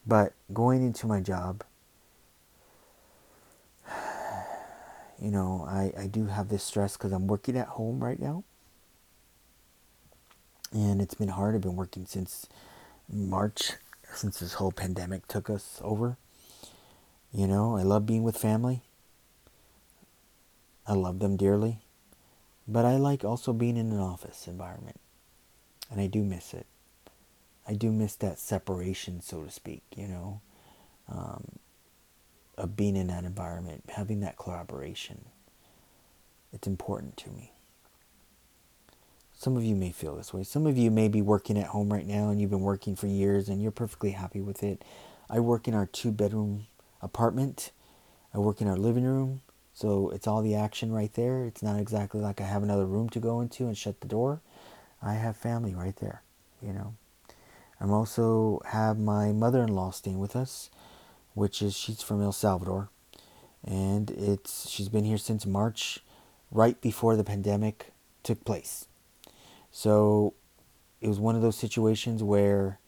But 0.06 0.34
going 0.54 0.84
into 0.86 1.08
my 1.08 1.20
job, 1.20 1.64
you 5.22 5.32
know, 5.32 5.66
I, 5.68 5.92
I 5.98 6.08
do 6.08 6.28
have 6.28 6.50
this 6.50 6.64
stress 6.64 6.98
because 6.98 7.12
I'm 7.12 7.28
working 7.28 7.58
at 7.58 7.68
home 7.68 8.04
right 8.04 8.20
now. 8.20 8.44
And 10.72 11.02
it's 11.02 11.16
been 11.16 11.30
hard. 11.30 11.56
I've 11.56 11.62
been 11.62 11.76
working 11.76 12.06
since 12.06 12.48
March, 13.12 13.72
since 14.14 14.40
this 14.40 14.54
whole 14.54 14.72
pandemic 14.72 15.28
took 15.28 15.50
us 15.50 15.80
over. 15.84 16.18
You 17.34 17.48
know, 17.48 17.76
I 17.76 17.84
love 17.84 18.06
being 18.06 18.24
with 18.24 18.38
family. 18.38 18.82
I 20.88 20.94
love 20.94 21.20
them 21.20 21.38
dearly. 21.38 21.80
But 22.72 22.86
I 22.86 22.98
like 22.98 23.26
also 23.26 23.52
being 23.52 23.78
in 23.78 23.92
an 23.92 24.00
office 24.00 24.48
environment. 24.48 25.00
And 25.92 26.00
I 26.00 26.06
do 26.06 26.24
miss 26.24 26.54
it. 26.54 26.68
I 27.68 27.74
do 27.74 27.92
miss 27.92 28.16
that 28.18 28.38
separation, 28.38 29.22
so 29.22 29.44
to 29.44 29.50
speak, 29.50 29.82
you 29.96 30.08
know. 30.08 30.42
Um, 31.12 31.58
of 32.60 32.76
being 32.76 32.96
in 32.96 33.08
that 33.08 33.24
environment, 33.24 33.84
having 33.90 34.20
that 34.20 34.38
collaboration. 34.38 35.26
It's 36.54 36.68
important 36.68 37.18
to 37.18 37.32
me. 37.32 37.54
Some 39.34 39.56
of 39.56 39.64
you 39.64 39.76
may 39.76 39.92
feel 39.92 40.18
this 40.18 40.34
way. 40.34 40.44
Some 40.44 40.68
of 40.68 40.78
you 40.78 40.92
may 40.92 41.08
be 41.08 41.22
working 41.22 41.58
at 41.58 41.68
home 41.68 41.92
right 41.92 42.06
now 42.06 42.30
and 42.30 42.42
you've 42.42 42.50
been 42.50 42.60
working 42.60 42.96
for 42.96 43.08
years 43.08 43.48
and 43.48 43.62
you're 43.62 43.72
perfectly 43.72 44.12
happy 44.12 44.42
with 44.42 44.62
it. 44.62 44.84
I 45.30 45.40
work 45.40 45.68
in 45.68 45.74
our 45.74 45.86
two 45.86 46.12
bedroom 46.12 46.68
apartment. 47.02 47.72
I 48.34 48.40
work 48.40 48.62
in 48.62 48.68
our 48.68 48.76
living 48.76 49.06
room. 49.06 49.42
So 49.80 50.10
it's 50.10 50.28
all 50.28 50.42
the 50.42 50.56
action 50.56 50.92
right 50.92 51.14
there. 51.14 51.46
It's 51.46 51.64
not 51.64 51.80
exactly 51.80 52.20
like 52.20 52.42
I 52.42 52.46
have 52.46 52.64
another 52.64 52.86
room 52.86 53.10
to 53.10 53.20
go 53.20 53.40
into 53.40 53.68
and 53.68 53.78
shut 53.78 54.02
the 54.02 54.08
door. 54.08 54.42
I 55.02 55.14
have 55.14 55.38
family 55.38 55.74
right 55.74 55.96
there, 55.98 56.22
you 56.62 56.74
know. 56.74 56.96
I'm 57.80 57.92
also 57.92 58.62
have 58.66 59.00
my 59.00 59.32
mother-in-law 59.32 59.92
staying 59.92 60.20
with 60.20 60.36
us 60.36 60.70
which 61.40 61.62
is 61.62 61.76
she's 61.76 62.02
from 62.02 62.22
El 62.22 62.34
Salvador, 62.34 62.90
and 63.64 64.12
it's 64.12 64.70
she's 64.70 64.90
been 64.90 65.06
here 65.06 65.18
since 65.18 65.46
March, 65.46 66.00
right 66.52 66.80
before 66.82 67.16
the 67.16 67.24
pandemic 67.24 67.94
took 68.24 68.44
place. 68.44 68.88
So 69.72 70.34
it 71.00 71.08
was 71.08 71.20
one 71.20 71.36
of 71.36 71.42
those 71.42 71.56
situations 71.56 72.22
where 72.22 72.80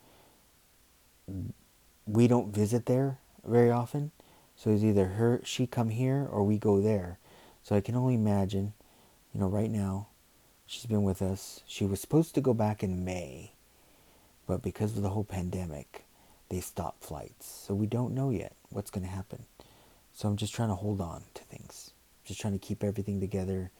we 2.05 2.27
don't 2.27 2.53
visit 2.53 2.87
there 2.87 3.19
very 3.45 3.71
often. 3.71 4.11
So 4.61 4.69
it's 4.69 4.83
either 4.83 5.07
her 5.07 5.41
she 5.43 5.65
come 5.65 5.89
here 5.89 6.27
or 6.29 6.43
we 6.43 6.59
go 6.59 6.79
there. 6.79 7.17
So 7.63 7.75
I 7.75 7.81
can 7.81 7.95
only 7.95 8.13
imagine, 8.13 8.73
you 9.33 9.39
know, 9.39 9.47
right 9.47 9.71
now 9.71 10.09
she's 10.67 10.85
been 10.85 11.01
with 11.01 11.23
us. 11.23 11.61
She 11.65 11.83
was 11.83 11.99
supposed 11.99 12.35
to 12.35 12.41
go 12.41 12.53
back 12.53 12.83
in 12.83 13.03
May, 13.03 13.53
but 14.45 14.61
because 14.61 14.95
of 14.95 15.01
the 15.01 15.09
whole 15.09 15.23
pandemic, 15.23 16.05
they 16.49 16.59
stop 16.59 17.03
flights. 17.03 17.47
So 17.47 17.73
we 17.73 17.87
don't 17.87 18.13
know 18.13 18.29
yet 18.29 18.53
what's 18.69 18.91
going 18.91 19.03
to 19.03 19.09
happen. 19.09 19.45
So 20.13 20.27
I'm 20.27 20.37
just 20.37 20.53
trying 20.53 20.69
to 20.69 20.75
hold 20.75 21.01
on 21.01 21.23
to 21.33 21.43
things. 21.45 21.93
Just 22.23 22.39
trying 22.39 22.53
to 22.53 22.59
keep 22.59 22.83
everything 22.83 23.19
together. 23.19 23.71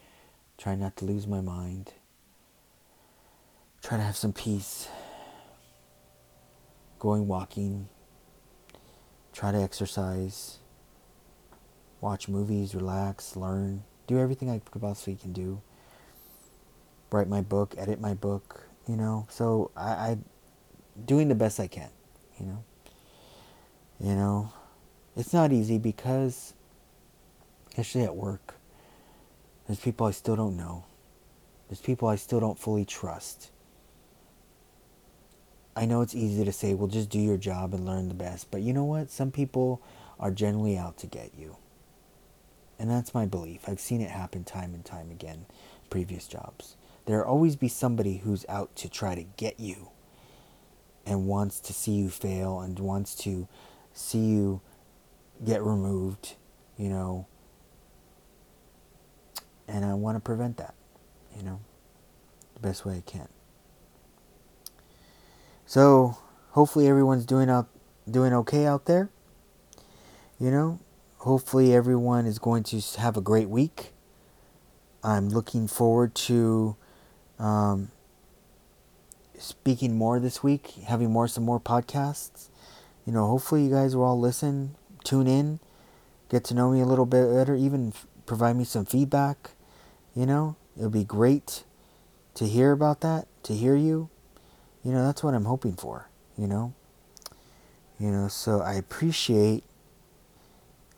Try 0.58 0.74
not 0.74 0.98
to 0.98 1.06
lose 1.06 1.28
my 1.28 1.42
mind. 1.42 1.94
Try 3.84 3.98
to 3.98 4.04
have 4.04 4.18
some 4.18 4.34
peace. 4.34 4.88
Going 6.98 7.28
walking. 7.28 7.88
Try 9.32 9.52
to 9.52 9.62
exercise. 9.62 10.58
Watch 12.02 12.28
movies, 12.28 12.76
relax, 12.76 13.36
learn. 13.36 13.84
Do 14.08 14.20
everything 14.20 14.50
I 14.50 14.60
possibly 14.60 15.16
can 15.16 15.32
do. 15.32 15.62
Write 17.12 17.30
my 17.30 17.42
book, 17.42 17.76
edit 17.78 18.02
my 18.02 18.14
book, 18.14 18.68
you 18.88 18.98
know. 18.98 19.28
So 19.30 19.72
I, 19.76 19.90
I 19.90 20.18
doing 21.06 21.28
the 21.28 21.36
best 21.36 21.60
I 21.60 21.68
can 21.68 21.90
you 22.42 22.48
know. 22.48 22.64
You 24.00 24.16
know, 24.16 24.54
it's 25.16 25.34
not 25.34 25.52
easy 25.52 25.78
because, 25.78 26.54
especially 27.70 28.04
at 28.04 28.16
work, 28.16 28.56
there's 29.68 29.80
people 29.80 30.08
I 30.08 30.12
still 30.12 30.36
don't 30.36 30.58
know. 30.58 30.86
There's 31.70 31.82
people 31.82 32.08
I 32.08 32.16
still 32.16 32.40
don't 32.40 32.58
fully 32.58 32.84
trust. 32.84 33.52
I 35.76 35.86
know 35.86 36.02
it's 36.02 36.16
easy 36.16 36.44
to 36.44 36.52
say, 36.52 36.74
well, 36.74 36.88
just 36.88 37.10
do 37.10 37.20
your 37.20 37.38
job 37.38 37.74
and 37.74 37.86
learn 37.86 38.10
the 38.10 38.14
best. 38.14 38.52
But 38.52 38.62
you 38.62 38.74
know 38.74 38.84
what? 38.84 39.10
Some 39.10 39.32
people 39.32 39.82
are 40.20 40.32
generally 40.32 40.78
out 40.78 40.98
to 40.98 41.08
get 41.08 41.32
you. 41.38 41.56
And 42.82 42.90
that's 42.90 43.14
my 43.14 43.28
belief. 43.28 43.70
I've 43.70 43.80
seen 43.80 44.02
it 44.02 44.10
happen 44.10 44.44
time 44.44 44.74
and 44.74 44.84
time 44.84 45.12
again, 45.12 45.46
previous 45.92 46.28
jobs. 46.28 46.78
There'll 47.06 47.30
always 47.30 47.56
be 47.56 47.68
somebody 47.68 48.18
who's 48.18 48.44
out 48.50 48.76
to 48.78 48.90
try 48.90 49.14
to 49.14 49.22
get 49.22 49.60
you 49.60 49.90
and 51.06 51.28
wants 51.28 51.60
to 51.60 51.74
see 51.74 51.92
you 51.92 52.10
fail 52.10 52.60
and 52.60 52.80
wants 52.80 53.14
to 53.18 53.48
see 53.94 54.18
you 54.18 54.62
get 55.46 55.62
removed, 55.62 56.34
you 56.76 56.90
know. 56.90 57.28
And 59.68 59.86
I 59.86 59.94
want 59.94 60.16
to 60.16 60.20
prevent 60.20 60.58
that, 60.58 60.74
you 61.38 61.44
know, 61.44 61.60
the 62.56 62.62
best 62.62 62.84
way 62.84 62.98
I 62.98 63.02
can. 63.02 63.28
So, 65.68 66.18
hopefully 66.50 66.88
everyone's 66.88 67.28
doing 67.28 67.48
up 67.48 67.70
doing 68.10 68.34
okay 68.34 68.66
out 68.66 68.88
there. 68.88 69.12
You 70.40 70.50
know, 70.50 70.80
hopefully 71.22 71.74
everyone 71.74 72.26
is 72.26 72.40
going 72.40 72.64
to 72.64 72.82
have 73.00 73.16
a 73.16 73.22
great 73.22 73.48
week. 73.48 73.94
I'm 75.04 75.30
looking 75.30 75.68
forward 75.68 76.16
to 76.16 76.76
um, 77.38 77.92
speaking 79.38 79.96
more 79.96 80.20
this 80.20 80.42
week, 80.42 80.72
having 80.88 81.12
more 81.12 81.28
some 81.28 81.44
more 81.44 81.60
podcasts. 81.60 82.50
You 83.06 83.14
know, 83.14 83.28
hopefully 83.28 83.66
you 83.66 83.70
guys 83.70 83.96
will 83.96 84.04
all 84.04 84.20
listen, 84.20 84.76
tune 85.04 85.28
in, 85.28 85.60
get 86.30 86.44
to 86.46 86.56
know 86.56 86.72
me 86.72 86.82
a 86.82 86.86
little 86.86 87.06
bit 87.06 87.32
better, 87.32 87.56
even 87.56 87.94
provide 88.26 88.56
me 88.56 88.64
some 88.64 88.86
feedback. 88.86 89.52
You 90.16 90.26
know, 90.26 90.56
it'll 90.76 90.90
be 90.90 91.04
great 91.04 91.66
to 92.34 92.48
hear 92.48 92.72
about 92.72 93.02
that, 93.02 93.28
to 93.44 93.54
hear 93.54 93.76
you, 93.76 94.10
you 94.84 94.92
know, 94.92 95.06
that's 95.06 95.24
what 95.24 95.36
I'm 95.36 95.46
hoping 95.46 95.74
for, 95.74 96.10
you 96.36 96.48
know? 96.48 96.74
You 98.00 98.10
know, 98.10 98.28
so 98.28 98.62
I 98.62 98.74
appreciate 98.74 99.64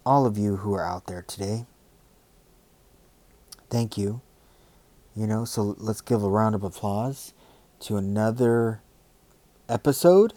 all 0.05 0.25
of 0.25 0.37
you 0.37 0.57
who 0.57 0.73
are 0.73 0.85
out 0.85 1.07
there 1.07 1.21
today. 1.21 1.65
Thank 3.69 3.97
you. 3.97 4.21
You 5.15 5.27
know, 5.27 5.45
so 5.45 5.75
let's 5.77 6.01
give 6.01 6.23
a 6.23 6.29
round 6.29 6.55
of 6.55 6.63
applause 6.63 7.33
to 7.81 7.97
another 7.97 8.81
episode. 9.69 10.33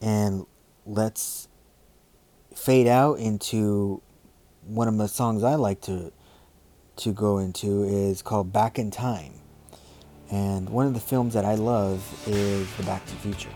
And 0.00 0.46
let's 0.86 1.48
fade 2.54 2.86
out 2.86 3.18
into 3.18 4.00
one 4.64 4.86
of 4.86 4.96
the 4.96 5.08
songs 5.08 5.42
I 5.42 5.54
like 5.54 5.80
to 5.82 6.12
to 6.96 7.12
go 7.12 7.38
into 7.38 7.84
is 7.84 8.22
called 8.22 8.52
Back 8.52 8.78
in 8.78 8.90
Time. 8.90 9.34
And 10.30 10.68
one 10.68 10.86
of 10.86 10.94
the 10.94 11.00
films 11.00 11.32
that 11.34 11.44
I 11.44 11.54
love 11.54 12.02
is 12.26 12.70
The 12.76 12.82
Back 12.82 13.04
to 13.06 13.12
the 13.12 13.20
Future. 13.20 13.48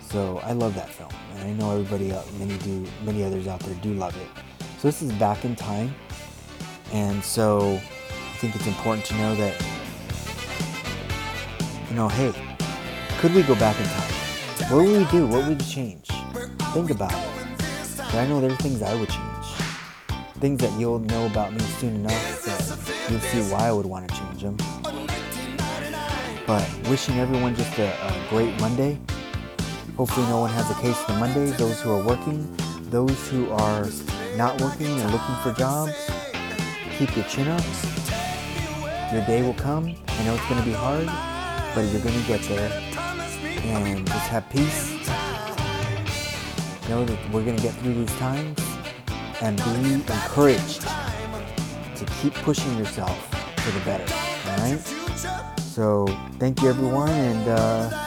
So 0.00 0.38
I 0.44 0.52
love 0.52 0.74
that 0.76 0.88
film, 0.88 1.10
and 1.34 1.48
I 1.48 1.52
know 1.54 1.72
everybody, 1.72 2.12
uh, 2.12 2.22
many 2.38 2.56
do, 2.58 2.86
many 3.04 3.24
others 3.24 3.48
out 3.48 3.58
there 3.60 3.74
do 3.82 3.92
love 3.94 4.16
it. 4.16 4.28
So 4.78 4.86
this 4.86 5.02
is 5.02 5.10
Back 5.14 5.44
in 5.44 5.56
Time, 5.56 5.92
and 6.92 7.22
so 7.24 7.74
I 7.74 8.36
think 8.38 8.54
it's 8.54 8.68
important 8.68 9.04
to 9.06 9.14
know 9.14 9.34
that, 9.34 9.60
you 11.90 11.96
know, 11.96 12.08
hey, 12.08 12.32
could 13.18 13.34
we 13.34 13.42
go 13.42 13.56
back 13.56 13.76
in 13.80 13.86
time? 13.86 14.12
What 14.70 14.84
would 14.86 14.98
we 14.98 15.10
do? 15.10 15.26
What 15.26 15.48
would 15.48 15.58
we 15.58 15.64
change? 15.64 16.06
Think 16.72 16.90
about 16.90 17.12
it. 17.12 17.28
But 17.96 18.14
I 18.14 18.26
know 18.28 18.40
there 18.40 18.52
are 18.52 18.56
things 18.56 18.82
I 18.82 18.94
would 18.94 19.08
change, 19.08 19.46
things 20.38 20.60
that 20.60 20.72
you'll 20.78 21.00
know 21.00 21.26
about 21.26 21.52
me 21.52 21.60
soon 21.80 21.96
enough 21.96 22.44
that 22.44 23.10
you'll 23.10 23.20
see 23.20 23.42
why 23.52 23.66
I 23.66 23.72
would 23.72 23.86
want 23.86 24.08
to 24.08 24.14
change 24.14 24.42
them. 24.42 24.56
But 26.46 26.64
wishing 26.88 27.18
everyone 27.18 27.56
just 27.56 27.76
a, 27.78 27.88
a 28.06 28.28
great 28.30 28.58
Monday. 28.60 28.98
Hopefully, 29.96 30.26
no 30.28 30.38
one 30.38 30.50
has 30.50 30.70
a 30.70 30.74
case 30.80 31.02
the 31.04 31.14
Monday. 31.14 31.46
Those 31.56 31.80
who 31.80 31.90
are 31.90 32.04
working, 32.04 32.46
those 32.88 33.28
who 33.28 33.50
are 33.50 33.86
not 34.36 34.60
working 34.60 34.86
and 34.86 35.10
looking 35.10 35.34
for 35.42 35.52
jobs, 35.52 35.92
keep 36.98 37.16
your 37.16 37.24
chin 37.24 37.48
up. 37.48 37.64
Your 39.12 39.26
day 39.26 39.42
will 39.42 39.54
come. 39.54 39.96
I 40.06 40.24
know 40.24 40.34
it's 40.34 40.48
going 40.48 40.60
to 40.60 40.66
be 40.66 40.72
hard, 40.72 41.06
but 41.74 41.82
you're 41.90 42.02
going 42.02 42.20
to 42.20 42.26
get 42.28 42.42
there. 42.42 42.70
And 43.64 44.06
just 44.06 44.28
have 44.28 44.48
peace. 44.50 44.92
Know 46.88 47.04
that 47.04 47.18
we're 47.32 47.44
going 47.44 47.56
to 47.56 47.62
get 47.62 47.74
through 47.74 47.94
these 47.94 48.16
times 48.18 48.60
and 49.42 49.56
be 49.56 49.94
encouraged 49.94 50.82
to 50.82 52.04
keep 52.20 52.34
pushing 52.34 52.78
yourself 52.78 53.18
for 53.60 53.72
the 53.72 53.84
better. 53.84 54.04
All 54.48 54.58
right? 54.58 55.55
So, 55.76 56.06
thank 56.38 56.62
you, 56.62 56.70
everyone, 56.70 57.10
and. 57.10 57.48
Uh, 57.48 58.06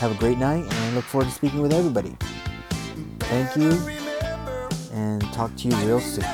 have 0.00 0.12
a 0.12 0.18
great 0.18 0.38
night, 0.38 0.62
and 0.62 0.72
I 0.72 0.94
look 0.94 1.04
forward 1.04 1.26
to 1.26 1.30
speaking 1.30 1.60
with 1.60 1.74
everybody. 1.74 2.16
Thank 3.18 3.54
you, 3.54 3.70
and 4.94 5.20
talk 5.34 5.54
to 5.56 5.68
you 5.68 5.76
real 5.86 6.00
soon. 6.00 6.24